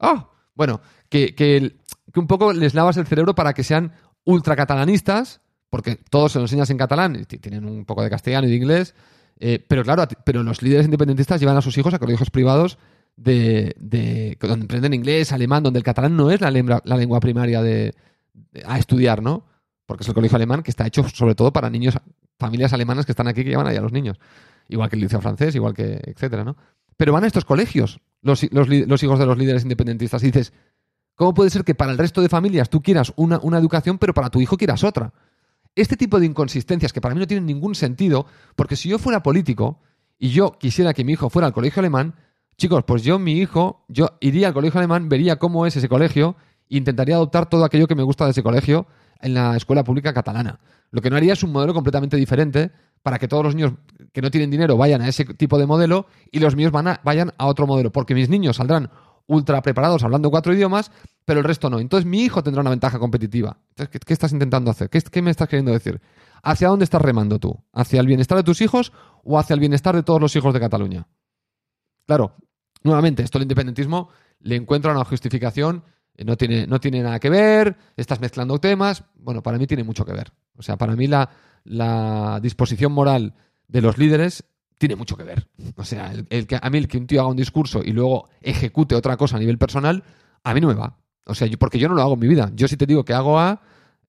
[0.00, 0.30] ¡Ah!
[0.54, 1.77] Bueno, que, que,
[2.12, 3.92] que un poco les lavas el cerebro para que sean
[4.24, 5.40] ultracatalanistas,
[5.70, 8.56] porque todos se lo enseñas en catalán, y tienen un poco de castellano y de
[8.56, 8.94] inglés,
[9.40, 12.78] eh, pero claro, pero los líderes independentistas llevan a sus hijos a colegios privados
[13.16, 17.20] de, de- donde aprenden inglés, alemán, donde el catalán no es la lengua, la lengua
[17.20, 17.94] primaria de,
[18.64, 19.44] a estudiar, ¿no?
[19.86, 21.96] Porque es el colegio alemán que está hecho sobre todo para niños,
[22.38, 24.18] familias alemanas que están aquí que llevan ahí a los niños.
[24.68, 26.56] Igual que el liceo francés, igual que, etcétera, ¿no?
[26.96, 30.52] Pero van a estos colegios los, los los hijos de los líderes independentistas y dices,
[31.18, 34.14] ¿cómo puede ser que para el resto de familias tú quieras una, una educación, pero
[34.14, 35.12] para tu hijo quieras otra?
[35.74, 38.24] Este tipo de inconsistencias que para mí no tienen ningún sentido,
[38.56, 39.80] porque si yo fuera político
[40.18, 42.14] y yo quisiera que mi hijo fuera al colegio alemán,
[42.56, 46.36] chicos, pues yo, mi hijo, yo iría al colegio alemán, vería cómo es ese colegio
[46.70, 48.86] intentaría adoptar todo aquello que me gusta de ese colegio
[49.20, 50.60] en la escuela pública catalana.
[50.90, 52.70] Lo que no haría es un modelo completamente diferente
[53.02, 53.72] para que todos los niños
[54.12, 57.00] que no tienen dinero vayan a ese tipo de modelo y los míos van a-
[57.04, 58.90] vayan a otro modelo, porque mis niños saldrán
[59.28, 60.90] ultra preparados hablando cuatro idiomas,
[61.24, 61.78] pero el resto no.
[61.78, 63.58] Entonces mi hijo tendrá una ventaja competitiva.
[63.70, 64.90] Entonces, ¿qué, estás intentando hacer?
[64.90, 66.00] ¿Qué, qué me estás queriendo decir?
[66.42, 67.62] ¿Hacia dónde estás remando tú?
[67.72, 70.60] ¿Hacia el bienestar de tus hijos o hacia el bienestar de todos los hijos de
[70.60, 71.06] Cataluña?
[72.06, 72.36] Claro,
[72.82, 74.08] nuevamente, esto el independentismo
[74.40, 79.04] le encuentra una justificación, eh, no tiene, no tiene nada que ver, estás mezclando temas.
[79.14, 80.32] Bueno, para mí tiene mucho que ver.
[80.56, 81.28] O sea, para mí la,
[81.64, 83.34] la disposición moral
[83.66, 84.44] de los líderes
[84.78, 85.46] tiene mucho que ver.
[85.76, 88.28] O sea, el, que, a mí el que un tío haga un discurso y luego
[88.40, 90.02] ejecute otra cosa a nivel personal,
[90.44, 90.96] a mí no me va.
[91.26, 92.50] O sea, yo- porque yo no lo hago en mi vida.
[92.54, 93.60] Yo si te digo que hago A,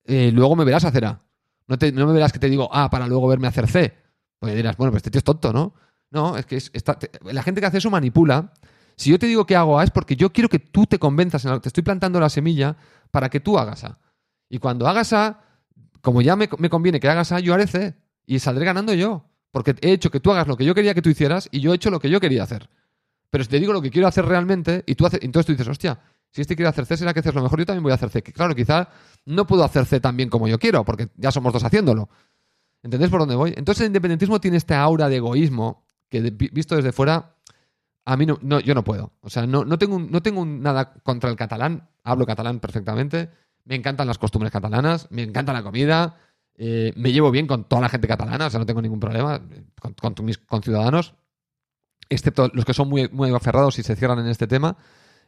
[0.05, 1.19] eh, luego me verás hacer A.
[1.67, 3.93] No, te- no me verás que te digo A para luego verme hacer C.
[4.39, 5.73] Porque dirás, bueno, pues este tío es tonto, ¿no?
[6.11, 8.53] No, es que es- está- la gente que hace eso manipula.
[8.95, 11.43] Si yo te digo que hago A es porque yo quiero que tú te convenzas,
[11.45, 11.61] en algo.
[11.61, 12.77] te estoy plantando la semilla
[13.11, 13.99] para que tú hagas A.
[14.49, 15.41] Y cuando hagas A,
[16.01, 17.95] como ya me, me conviene que hagas A, yo haré C.
[18.25, 19.25] Y saldré ganando yo.
[19.51, 21.71] Porque he hecho que tú hagas lo que yo quería que tú hicieras y yo
[21.71, 22.69] he hecho lo que yo quería hacer.
[23.29, 25.67] Pero si te digo lo que quiero hacer realmente y tú haces, entonces tú dices,
[25.67, 25.99] hostia,
[26.31, 28.09] si este quiere hacer C, será que haces lo mejor, yo también voy a hacer
[28.09, 28.21] C.
[28.21, 28.89] Que claro, quizá
[29.25, 32.09] no puedo hacer C tan bien como yo quiero, porque ya somos dos haciéndolo.
[32.83, 33.53] ¿Entendés por dónde voy?
[33.57, 37.35] Entonces el independentismo tiene esta aura de egoísmo que visto desde fuera,
[38.05, 39.13] a mí no, no- yo no puedo.
[39.21, 43.29] O sea, no, no tengo, no tengo nada contra el catalán, hablo catalán perfectamente,
[43.65, 46.15] me encantan las costumbres catalanas, me encanta la comida,
[46.61, 49.41] eh, me llevo bien con toda la gente catalana, o sea, no tengo ningún problema
[49.79, 51.15] con, con mis conciudadanos,
[52.09, 54.75] excepto los que son muy, aferrados y se cierran en este tema.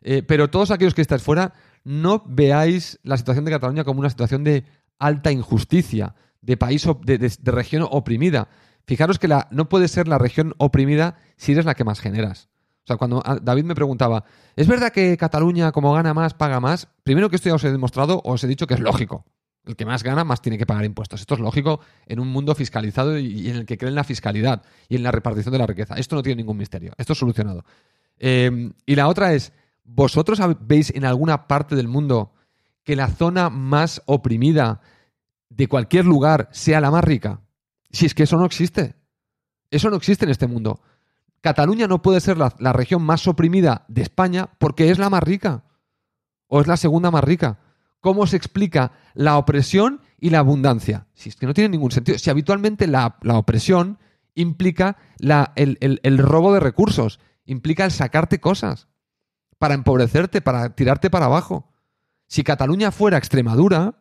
[0.02, 1.54] Eh, pero todos aquellos que estáis fuera,
[1.86, 4.66] no veáis la situación de Cataluña como una situación de
[5.00, 8.50] alta injusticia, de país, de, de- región oprimida.
[8.86, 12.50] Fijaros que no puede ser la región oprimida si eres la que más generas.
[12.84, 14.26] O sea, cuando ah, David me preguntaba,
[14.56, 16.88] ¿es verdad que Cataluña, como gana más, paga más?
[17.04, 19.24] Primero que esto ya os he demostrado, os he dicho que es lógico.
[19.66, 21.22] El que más gana, más tiene que pagar impuestos.
[21.22, 24.64] Esto es lógico en un mundo fiscalizado y, en el que creen en la fiscalidad
[24.90, 25.96] y en la repartición de la riqueza.
[25.96, 26.94] Esto no tiene ningún misterio.
[26.98, 27.64] Esto es solucionado.
[28.18, 29.54] Eh, y la otra es,
[29.84, 32.34] ¿vosotros veis en alguna parte del mundo
[32.84, 34.82] que la zona más oprimida
[35.50, 37.42] de cualquier lugar sea la más rica?
[37.92, 38.96] Si es que eso no existe.
[39.70, 40.82] Eso no existe en este mundo.
[41.42, 45.64] Cataluña no puede ser la región más oprimida de España porque es la más rica.
[46.48, 47.60] O es la segunda más rica
[48.02, 51.08] cómo se explica la opresión y la abundancia.
[51.14, 52.18] Si es que no tiene ningún sentido.
[52.18, 54.00] Si habitualmente la, opresión
[54.36, 54.98] implica
[55.56, 58.88] el, robo de recursos, implica el sacarte cosas
[59.58, 61.72] para empobrecerte, para tirarte para abajo.
[62.28, 63.96] Si Cataluña fuera Extremadura,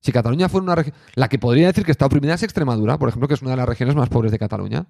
[0.00, 3.08] si Cataluña fuera una región, la que podría decir que está oprimida es Extremadura, por
[3.08, 4.86] ejemplo, que es una de las regiones más pobres de Cataluña.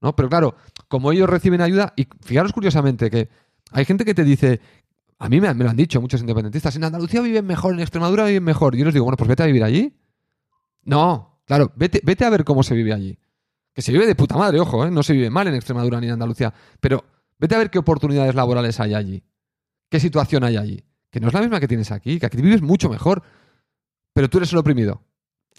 [0.00, 0.16] ¿no?
[0.16, 0.56] Pero claro,
[0.88, 3.28] como ellos reciben ayuda, y fijaros curiosamente que
[3.72, 4.60] hay gente que te dice
[5.22, 6.74] a mí me, lo han dicho muchos independentistas.
[6.76, 8.74] En Andalucía viven mejor, en Extremadura viven mejor.
[8.74, 9.94] Yo les digo, bueno, pues vete a vivir allí.
[10.84, 13.18] No, claro, vete, vete a ver cómo se vive allí.
[13.74, 14.90] Que se vive de puta madre, ojo, ¿eh?
[14.90, 16.54] no se vive mal en Extremadura ni en Andalucía.
[16.80, 17.04] Pero
[17.38, 19.22] vete a ver qué oportunidades laborales hay allí.
[19.90, 20.82] ¿Qué situación hay allí?
[21.10, 23.22] Que no es la misma que tienes aquí, que aquí vives mucho mejor.
[24.14, 25.02] Pero tú eres el oprimido.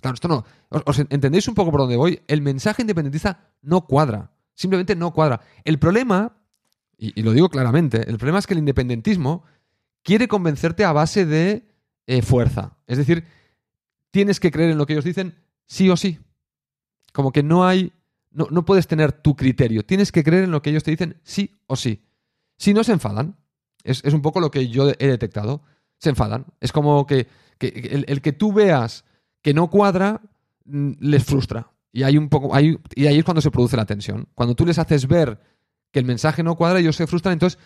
[0.02, 0.44] Claro, esto no.
[0.70, 2.20] ¿Os, entendéis un poco por dónde voy?
[2.28, 4.32] El mensaje independentista no cuadra.
[4.56, 5.40] Simplemente no cuadra.
[5.64, 6.41] El problema
[7.04, 9.44] y, lo digo claramente, el problema es que el independentismo
[10.04, 11.68] quiere convencerte a base de
[12.06, 12.78] eh, fuerza.
[12.86, 13.26] Es decir,
[14.12, 15.34] tienes que creer en lo que ellos dicen
[15.66, 16.20] sí o sí.
[17.12, 17.92] Como que no hay,
[18.30, 21.20] no, no puedes tener tu criterio, tienes que creer en lo que ellos te dicen
[21.24, 22.06] sí o sí.
[22.58, 23.36] Si no se enfadan,
[23.84, 25.64] es, un poco lo que yo he detectado,
[25.98, 26.46] se enfadan.
[26.60, 27.28] Es como que,
[27.60, 29.06] el, que tú veas
[29.42, 30.22] que no cuadra
[30.66, 31.72] mm, les frustra.
[31.92, 34.28] Y, hay un poco, hay, y ahí es cuando se produce la tensión.
[34.36, 35.40] Cuando tú les haces ver
[35.92, 37.60] que el mensaje no cuadra, ellos se frustran, entonces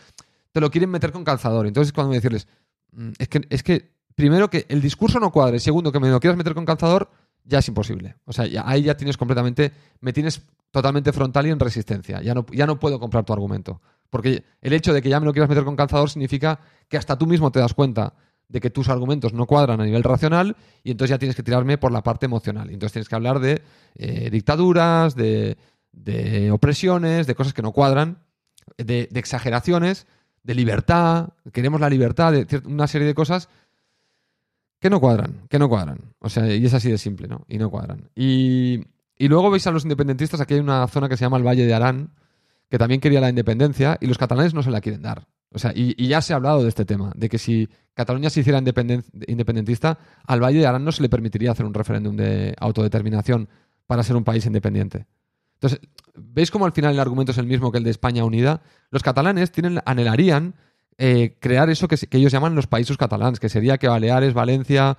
[0.51, 1.67] te lo quieren meter con calzador.
[1.67, 2.47] Entonces, cuando me decirles,
[2.91, 6.19] mm, es que, es que primero que el discurso no cuadre, segundo que me lo
[6.19, 7.09] quieras meter con calzador,
[7.43, 8.15] ya es imposible.
[8.25, 9.71] O sea, ahí ya tienes completamente,
[10.01, 12.21] me tienes totalmente frontal y en resistencia.
[12.21, 13.81] Ya no, ya no puedo comprar tu argumento.
[14.09, 17.17] Porque el hecho de que ya me lo quieras meter con calzador significa que hasta
[17.17, 18.13] tú mismo te das cuenta
[18.47, 21.77] de que tus argumentos no cuadran a nivel racional y entonces ya tienes que tirarme
[21.77, 22.69] por la parte emocional.
[22.69, 23.61] Y entonces tienes que hablar de
[23.95, 25.57] eh, dictaduras, de
[25.95, 28.19] de opresiones, de cosas que no cuadran,
[28.77, 30.07] de, exageraciones,
[30.43, 33.49] de libertad, queremos la libertad, de una serie de cosas
[34.79, 36.13] que no cuadran, que no cuadran.
[36.19, 37.45] O sea, y es así de simple, ¿no?
[37.47, 38.09] Y no cuadran.
[38.15, 38.83] Y,
[39.19, 41.73] luego veis a los independentistas, aquí hay una zona que se llama el Valle de
[41.73, 42.11] Arán,
[42.69, 45.27] que también quería la independencia, y los catalanes no se la quieren dar.
[45.51, 48.29] O sea, y, y ya se ha hablado de este tema, de que si Cataluña
[48.29, 52.53] se hiciera independentista, al Valle de Arán no se le permitiría hacer un referéndum de
[52.59, 53.47] autodeterminación
[53.87, 55.05] para ser un país independiente.
[55.65, 58.61] Entonces, ¿veis cómo al final el argumento es el mismo que el de España unida?
[58.91, 60.55] Los catalanes tienen, anhelarían
[60.97, 64.97] eh, crear eso que, ellos llaman los países catalanes, que sería que Baleares, Valencia,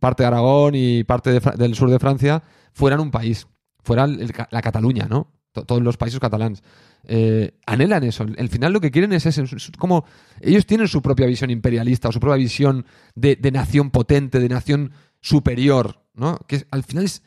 [0.00, 2.42] parte de Aragón y parte del sur de Francia
[2.72, 3.46] fueran un país,
[3.82, 4.18] fueran
[4.50, 5.32] la Cataluña, ¿no?
[5.52, 6.62] todos los países catalanes.
[7.04, 8.26] Eh, anhelan eso.
[8.36, 9.42] Al final lo que quieren es eso.
[9.78, 10.04] como
[10.40, 14.48] ellos tienen su propia visión imperialista o su propia visión de, de nación potente, de
[14.50, 16.38] nación superior, ¿no?
[16.46, 17.22] Que al final es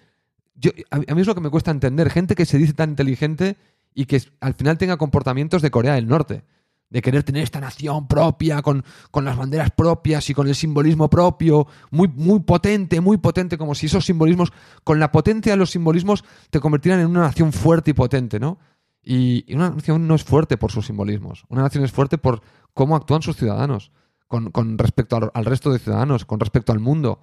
[0.89, 2.09] a, mí es lo que me cuesta entender.
[2.09, 3.57] Gente que se dice tan inteligente
[3.93, 6.43] y que al final tenga comportamientos de Corea del Norte.
[6.89, 8.83] De querer tener esta nación propia, con,
[9.13, 13.85] las banderas propias y con el simbolismo propio, muy, muy potente, muy potente, como si
[13.85, 14.51] esos simbolismos,
[14.83, 18.57] con la potencia de los simbolismos, te convirtieran en una nación fuerte y potente, ¿no?
[19.03, 21.45] Y, una nación no es fuerte por sus simbolismos.
[21.49, 22.41] Una nación es fuerte por
[22.73, 23.91] cómo actúan sus ciudadanos,
[24.27, 27.19] con, respecto al resto de ciudadanos, con respecto al mundo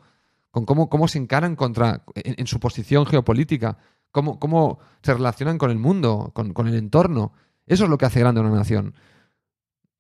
[0.56, 3.76] con cómo, cómo se encaran contra, en, su posición geopolítica,
[4.10, 7.34] cómo, cómo, se relacionan con el mundo, con, el entorno.
[7.66, 8.94] Eso es lo que hace grande una nación.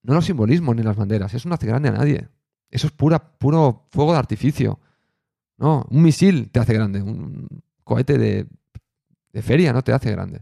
[0.00, 2.30] No los simbolismos ni las banderas, eso no hace grande a nadie.
[2.70, 4.80] Eso es pura, puro fuego de artificio.
[5.58, 8.46] No, un misil te hace grande, un cohete de,
[9.42, 10.40] feria no te hace grande.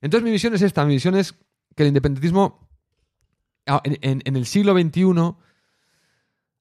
[0.00, 1.36] Entonces mi visión es esta, mi visión es
[1.76, 2.68] que el independentismo
[3.64, 5.36] en, en el siglo XXI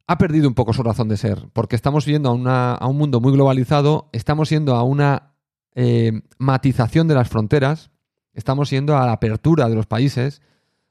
[0.10, 3.32] ha perdido un poco su razón de ser, porque estamos yendo a, un mundo muy
[3.32, 5.34] globalizado, estamos yendo a una
[5.76, 7.92] eh, matización de las fronteras,
[8.34, 10.42] estamos yendo a la apertura de los países,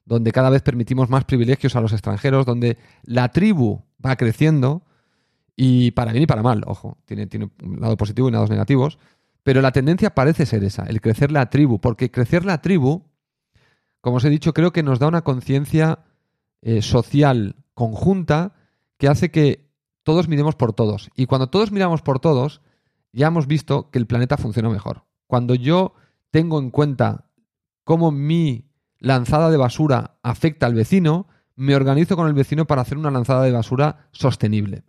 [0.05, 4.83] donde cada vez permitimos más privilegios a los extranjeros, donde la tribu va creciendo,
[5.57, 9.01] y para bien y para mal, ojo, tiene, tiene un lado positivo y lados negativos,
[9.43, 13.03] pero la tendencia parece ser esa, el crecer la tribu, porque crecer la tribu,
[14.01, 16.05] como os he dicho, creo que nos da una conciencia
[16.63, 18.53] eh, social conjunta,
[18.99, 19.69] que hace que
[20.03, 21.11] todos miremos por todos.
[21.15, 22.61] Y cuando todos miramos por todos,
[23.13, 25.05] ya hemos visto que el planeta funciona mejor.
[25.27, 25.95] Cuando yo
[26.31, 27.27] tengo en cuenta
[27.85, 31.27] cómo mi lanzada de basura afecta al vecino,
[31.57, 34.85] me organizo con el vecino para hacer una lanzada de basura sostenible.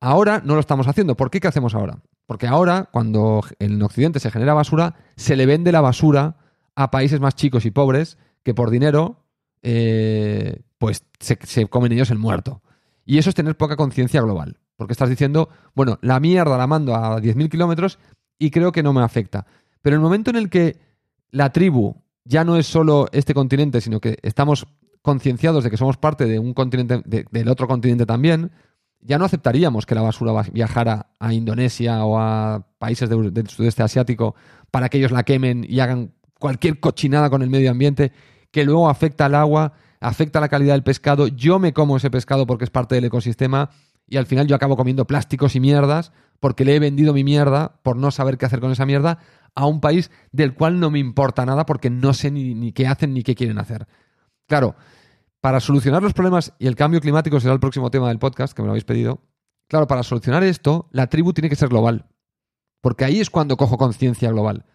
[0.00, 1.16] Ahora no lo estamos haciendo.
[1.16, 1.40] ¿Por qué?
[1.40, 2.02] ¿Qué hacemos ahora?
[2.26, 6.36] Porque ahora, cuando en Occidente se genera basura, se le vende la basura
[6.74, 9.24] a países más chicos y pobres que por dinero,
[9.62, 12.62] eh, pues se, se comen ellos el muerto.
[13.06, 14.58] Y eso es tener poca conciencia global.
[14.76, 17.98] Porque estás diciendo, bueno, la mierda la mando a 10.000 kilómetros
[18.38, 19.46] y creo que no me afecta.
[19.80, 20.76] Pero el momento en el que
[21.30, 21.94] la tribu
[22.24, 24.66] ya no es solo este continente, sino que estamos
[25.00, 28.50] concienciados de que somos parte de un continente, de- del otro continente también,
[29.00, 33.84] ya no aceptaríamos que la basura viajara a Indonesia o a países de- del sudeste
[33.84, 34.34] asiático
[34.72, 38.10] para que ellos la quemen y hagan cualquier cochinada con el medio ambiente
[38.50, 39.72] que luego afecta al agua,
[40.06, 41.26] afecta la calidad del pescado.
[41.26, 43.70] Yo me como ese pescado porque es parte del ecosistema
[44.06, 47.80] y al final yo acabo comiendo plásticos y mierdas porque le he vendido mi mierda
[47.82, 49.18] por no saber qué hacer con esa mierda
[49.56, 53.14] a un país del cual no me importa nada porque no sé ni, qué hacen
[53.14, 53.88] ni qué quieren hacer.
[54.46, 54.76] Claro,
[55.40, 58.62] para solucionar los problemas, y el cambio climático será el próximo tema del podcast, que
[58.62, 59.22] me lo habéis pedido,
[59.66, 62.06] claro, para solucionar esto, la tribu tiene que ser global.
[62.80, 64.66] Porque ahí es cuando cojo conciencia global.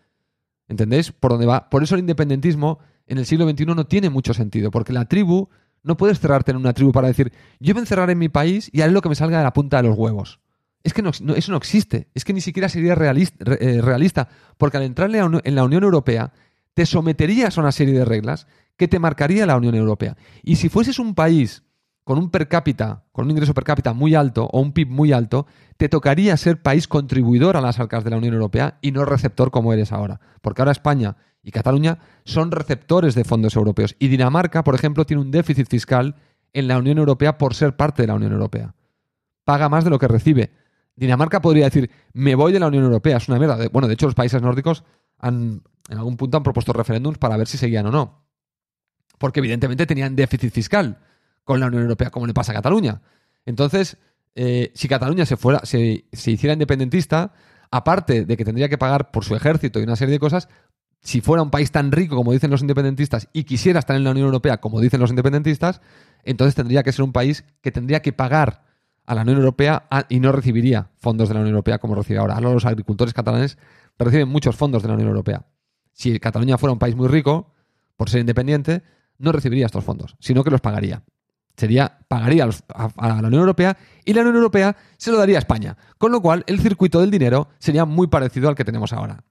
[0.67, 1.13] ¿Entendéis?
[1.13, 1.69] Por dónde va.
[1.69, 2.79] Por eso el independentismo
[3.11, 5.49] en el siglo XXI no tiene mucho sentido, porque la tribu,
[5.83, 8.81] no puedes cerrarte en una tribu para decir, yo me encerraré en mi país y
[8.81, 10.39] haré lo que me salga de la punta de los huevos.
[10.83, 12.07] Es que eso no existe.
[12.15, 15.83] Es que ni siquiera sería realista, re- eh, realista porque al entrar en la Unión
[15.83, 16.33] Europea,
[16.73, 18.47] te someterías a una serie de reglas
[18.77, 20.17] que te marcaría la Unión Europea.
[20.41, 21.63] Y si fueses un país
[22.03, 25.11] con un per cápita, con un ingreso per cápita muy alto o un PIB muy
[25.13, 25.45] alto,
[25.77, 29.51] te tocaría ser país contribuidor a las arcas de la Unión Europea y no receptor
[29.51, 30.19] como eres ahora.
[30.41, 33.95] Porque ahora España y Cataluña son receptores de fondos europeos.
[33.99, 36.15] Y Dinamarca, por ejemplo, tiene un déficit fiscal
[36.53, 38.75] en la Unión Europea por ser parte de la Unión Europea.
[39.43, 40.51] Paga más de lo que recibe.
[40.95, 43.57] Dinamarca podría decir, me voy de la Unión Europea, es una mierda.
[43.71, 44.83] Bueno, de hecho, los países nórdicos
[45.17, 48.25] han, en algún punto han propuesto referéndums para ver si seguían o no.
[49.17, 50.99] Porque evidentemente tenían déficit fiscal
[51.43, 53.01] con la Unión Europea, como le pasa a Cataluña.
[53.45, 53.97] Entonces,
[54.35, 57.33] eh, si Cataluña se, fuera, se, se hiciera independentista,
[57.71, 60.49] aparte de que tendría que pagar por su ejército y una serie de cosas,
[61.01, 64.11] si fuera un país tan rico como dicen los independentistas y quisiera estar en la
[64.11, 65.81] Unión Europea como dicen los independentistas,
[66.23, 68.63] entonces tendría que ser un país que tendría que pagar
[69.05, 72.35] a la Unión Europea y no recibiría fondos de la Unión Europea como recibe ahora.
[72.35, 73.57] Ahora los agricultores catalanes
[73.97, 75.45] reciben muchos fondos de la Unión Europea.
[75.91, 77.51] Si Cataluña fuera un país muy rico,
[77.97, 78.83] por ser independiente,
[79.17, 81.03] no recibiría estos fondos, sino que los pagaría.
[81.57, 85.77] Sería, pagaría a la Unión Europea y la Unión Europea se lo daría a España.
[85.97, 89.23] Con lo cual, el circuito del dinero sería muy parecido al que tenemos ahora.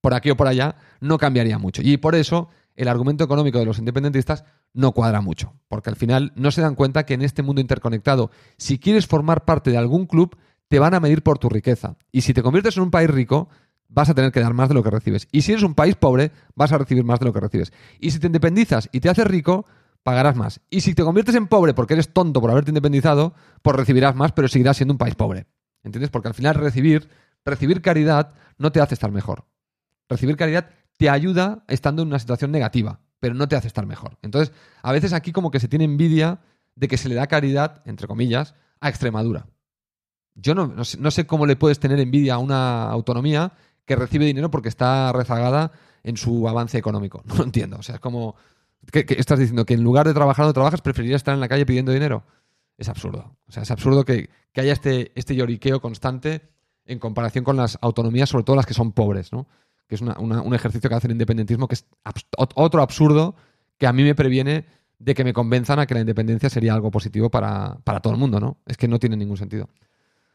[0.00, 1.82] Por aquí o por allá no cambiaría mucho.
[1.84, 5.54] Y por eso el argumento económico de los independentistas no cuadra mucho.
[5.68, 9.44] Porque al final no se dan cuenta que en este mundo interconectado, si quieres formar
[9.44, 10.36] parte de algún club,
[10.68, 11.96] te van a medir por tu riqueza.
[12.12, 13.48] Y si te conviertes en un país rico,
[13.88, 15.28] vas a tener que dar más de lo que recibes.
[15.32, 17.72] Y si eres un país pobre, vas a recibir más de lo que recibes.
[18.00, 19.66] Y si te independizas y te haces rico,
[20.02, 20.60] pagarás más.
[20.70, 24.32] Y si te conviertes en pobre porque eres tonto por haberte independizado, pues recibirás más,
[24.32, 25.46] pero seguirás siendo un país pobre.
[25.82, 26.10] ¿Entiendes?
[26.10, 27.08] Porque al final recibir,
[27.44, 29.46] recibir caridad no te hace estar mejor.
[30.08, 34.18] Recibir caridad te ayuda estando en una situación negativa, pero no te hace estar mejor.
[34.22, 36.40] Entonces, a veces aquí como que se tiene envidia
[36.74, 39.46] de que se le da caridad, entre comillas, a Extremadura.
[40.34, 43.52] Yo no, no sé, no cómo le puedes tener envidia a una autonomía
[43.86, 47.22] que recibe dinero porque está rezagada en su avance económico.
[47.26, 47.78] No lo entiendo.
[47.78, 48.36] O sea, es como...
[48.92, 49.64] ¿qué, estás diciendo?
[49.64, 52.24] ¿Que en lugar de trabajar donde trabajas preferirías estar en la calle pidiendo dinero?
[52.76, 53.36] Es absurdo.
[53.48, 56.42] O sea, es absurdo que, que haya este, este lloriqueo constante
[56.84, 59.46] en comparación con las autonomías, sobre todo las que son pobres, ¿no?
[59.88, 61.86] Que es un ejercicio que hace el independentismo que es
[62.36, 63.36] otro absurdo
[63.78, 64.66] que a mí me previene
[64.98, 68.18] de que me convenzan a que la independencia sería algo positivo para, para todo el
[68.18, 68.58] mundo, ¿no?
[68.66, 69.68] Es que no tiene ningún sentido.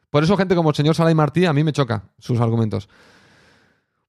[0.10, 2.90] Por eso, gente como el señor Salah y Martí, a mí me choca sus argumentos.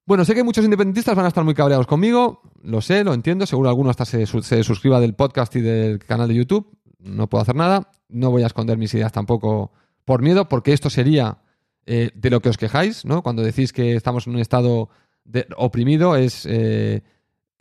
[0.05, 3.45] Bueno, sé que muchos independentistas van a estar muy cabreados conmigo, lo sé, lo entiendo,
[3.45, 7.41] seguro alguno hasta se, se suscriba del podcast y del canal de YouTube, no puedo
[7.41, 9.71] hacer nada, no voy a esconder mis ideas tampoco
[10.03, 11.37] por miedo, porque esto sería
[11.85, 13.23] eh, de lo que os quejáis, ¿no?
[13.23, 14.89] Cuando decís que estamos en un estado
[15.25, 17.03] de- oprimido, es eh,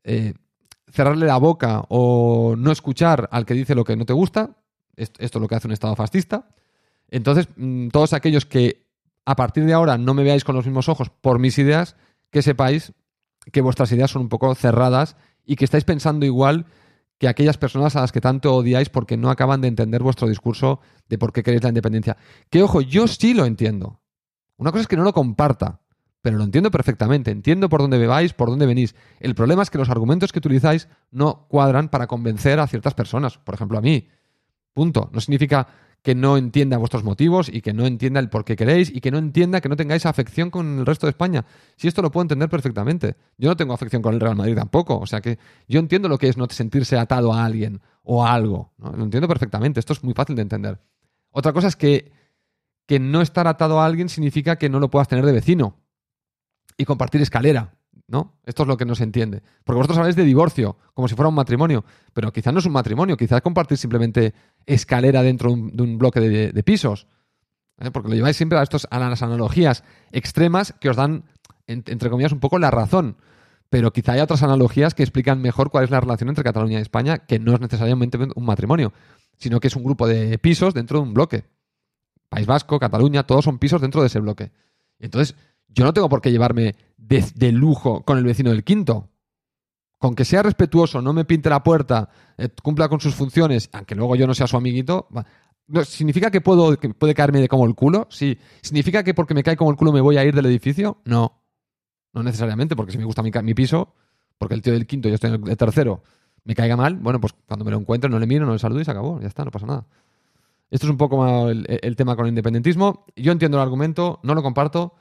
[0.05, 0.35] eh,
[0.89, 4.57] cerrarle la boca o no escuchar al que dice lo que no te gusta,
[4.97, 6.49] esto, es lo que hace un estado fascista.
[7.09, 8.87] Entonces, mm, todos aquellos que
[9.25, 11.97] a partir de ahora no me veáis con los mismos ojos por mis ideas,
[12.31, 12.93] que sepáis
[13.53, 16.67] que vuestras ideas son un poco cerradas y que estáis pensando igual
[17.19, 20.81] que aquellas personas a las que tanto odiáis porque no acaban de entender vuestro discurso
[21.09, 22.17] de por qué queréis la independencia.
[22.51, 24.01] Que ojo, yo sí lo entiendo.
[24.57, 25.82] Una cosa es que no lo comparta,
[26.23, 27.33] pero lo entiendo perfectamente.
[27.33, 28.95] Entiendo por dónde vais, por dónde venís.
[29.19, 33.39] El problema es que los argumentos que utilizáis no cuadran para convencer a ciertas personas.
[33.39, 34.09] Por ejemplo, a mí.
[34.73, 35.11] Punto.
[35.13, 35.67] No significa
[36.01, 39.11] que no entienda vuestros motivos y que no entienda el por qué queréis y que
[39.11, 41.45] no entienda que no tengáis afección con el resto de España.
[41.77, 43.17] Si esto lo puedo entender perfectamente.
[43.37, 44.99] Yo no tengo afección con el Real Madrid tampoco.
[44.99, 48.33] O sea que yo entiendo lo que es no sentirse atado a alguien o a
[48.33, 48.73] algo.
[48.79, 49.81] Lo entiendo perfectamente.
[49.81, 50.79] Esto es muy fácil de entender.
[51.33, 52.13] Otra cosa es que,
[52.87, 55.82] que no estar atado a alguien significa que no lo puedas tener de vecino
[56.83, 57.75] y compartir escalera,
[58.09, 58.35] ¿no?
[58.45, 59.43] Esto es lo que no se entiende.
[59.65, 62.73] Porque vosotros habláis de divorcio, como si fuera un matrimonio, pero quizás no es un
[62.73, 64.35] matrimonio, quizás compartir simplemente
[64.67, 67.07] escalera dentro de un, bloque de, pisos.
[67.79, 67.91] ¿eh?
[67.91, 71.25] Porque lo lleváis siempre a, estos, a las analogías extremas que os dan,
[71.67, 73.17] en- entre comillas, un poco la razón.
[73.71, 76.83] Pero quizá hay otras analogías que explican mejor cuál es la relación entre Cataluña y
[76.83, 78.93] España, que no es necesariamente un matrimonio,
[79.39, 81.45] sino que es un grupo de pisos dentro de un bloque.
[82.29, 84.53] País Vasco, Cataluña, todos son pisos dentro de ese bloque.
[84.99, 85.37] Entonces,
[85.75, 89.09] yo no tengo por qué llevarme de, lujo con el vecino del quinto.
[89.99, 93.95] Con que sea respetuoso, no me pinte la puerta, eh, cumpla con sus funciones, aunque
[93.95, 95.09] luego yo no sea su amiguito.
[95.85, 98.09] ¿Significa que, puedo, puede caerme de como el culo?
[98.11, 98.37] Sí.
[98.63, 100.99] ¿Significa que porque me cae como el culo me voy a ir del edificio?
[101.05, 101.41] No.
[102.13, 103.95] No necesariamente, porque si me gusta mi, mi piso,
[104.39, 106.03] porque el tío del quinto, yo estoy en el tercero,
[106.45, 108.81] me caiga mal, bueno, pues cuando me lo encuentre no le miro, no le saludo
[108.81, 109.21] y se acabó.
[109.21, 109.87] Ya está, no pasa nada.
[110.71, 113.05] Esto es un poco el, el tema con el independentismo.
[113.15, 114.95] Yo entiendo el argumento, no lo comparto.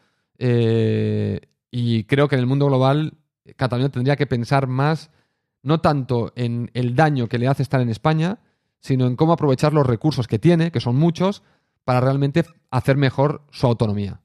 [0.44, 1.40] Eh,
[1.70, 3.14] y creo que en el mundo global
[3.56, 5.12] Cataluña tendría que pensar más,
[5.62, 8.40] no tanto en el daño que le hace estar en España,
[8.80, 11.44] sino en cómo aprovechar los recursos que tiene, que son muchos,
[11.84, 14.22] para realmente hacer mejor su autonomía.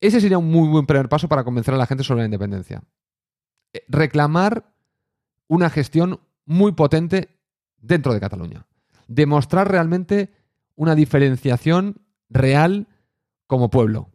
[0.00, 2.82] Ese sería un muy buen primer paso para convencer a la gente sobre la independencia.
[3.72, 4.74] Eh, Reclamar
[5.46, 7.38] una gestión muy potente
[7.78, 8.66] dentro de Cataluña.
[9.06, 10.32] Demostrar realmente
[10.74, 12.88] una diferenciación real
[13.46, 14.10] como pueblo.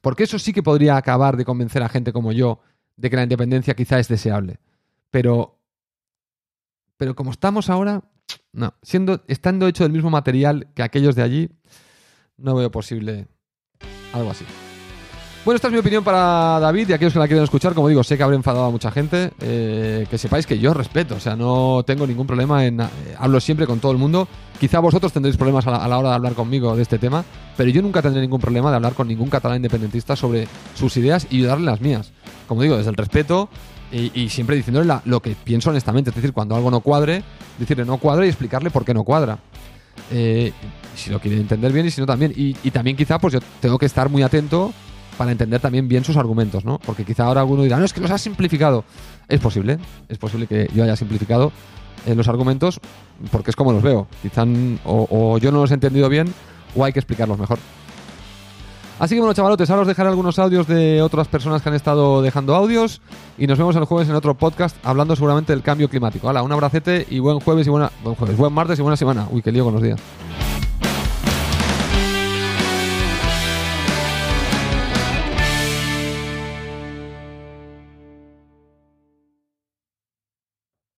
[0.00, 2.60] Porque eso sí que podría acabar de convencer a gente como yo
[2.96, 4.58] de que la independencia quizá es deseable.
[5.10, 5.58] Pero,
[6.96, 8.02] pero como estamos ahora,
[8.52, 8.74] no.
[8.82, 11.50] Siendo, estando hecho del mismo material que aquellos de allí,
[12.36, 13.28] no veo posible
[14.12, 14.44] algo así.
[15.50, 17.74] Bueno, esta es mi opinión para David y aquellos que la quieren escuchar.
[17.74, 19.32] Como digo, sé que habré enfadado a mucha gente.
[19.40, 22.80] eh, que sepáis que yo respeto, o sea, no tengo ningún problema en.
[22.80, 22.86] eh,
[23.18, 24.28] hablo siempre con todo el mundo.
[24.60, 27.24] Quizá vosotros tendréis problemas a la, a la hora de hablar conmigo de este tema,
[27.56, 30.46] pero yo nunca tendré ningún problema de hablar con ningún catalán independentista sobre
[30.76, 32.12] sus ideas y darle las mías.
[32.46, 33.48] Como digo, desde el respeto
[33.90, 36.10] y, y siempre diciéndole la- lo que pienso honestamente.
[36.10, 37.24] Es decir, cuando algo no cuadre,
[37.58, 39.36] decirle no cuadra y explicarle por qué no cuadra.
[40.12, 40.52] Eh,
[40.94, 42.32] si lo quiere entender bien y si no también.
[42.36, 44.72] Y, y también quizá pues yo tengo que estar muy atento
[45.20, 46.78] para entender también bien sus argumentos, ¿no?
[46.78, 48.84] Porque quizá ahora alguno dirá, no, es que los has simplificado.
[49.28, 51.52] Es posible, es posible que yo haya simplificado
[52.06, 52.80] eh, los argumentos
[53.30, 54.06] porque es como los veo.
[54.22, 54.46] Quizá
[54.86, 56.32] o yo no los he entendido bien
[56.74, 57.58] o hay que explicarlos mejor.
[58.98, 62.22] Así que bueno, chavalotes, ahora os dejaré algunos audios de otras personas que han estado
[62.22, 63.02] dejando audios
[63.36, 66.30] y nos vemos el jueves en otro podcast hablando seguramente del cambio climático.
[66.30, 69.28] Hala, un abracete y buen jueves y buena, buen jueves, buen martes y buena semana.
[69.30, 70.00] Uy, qué lío con los días.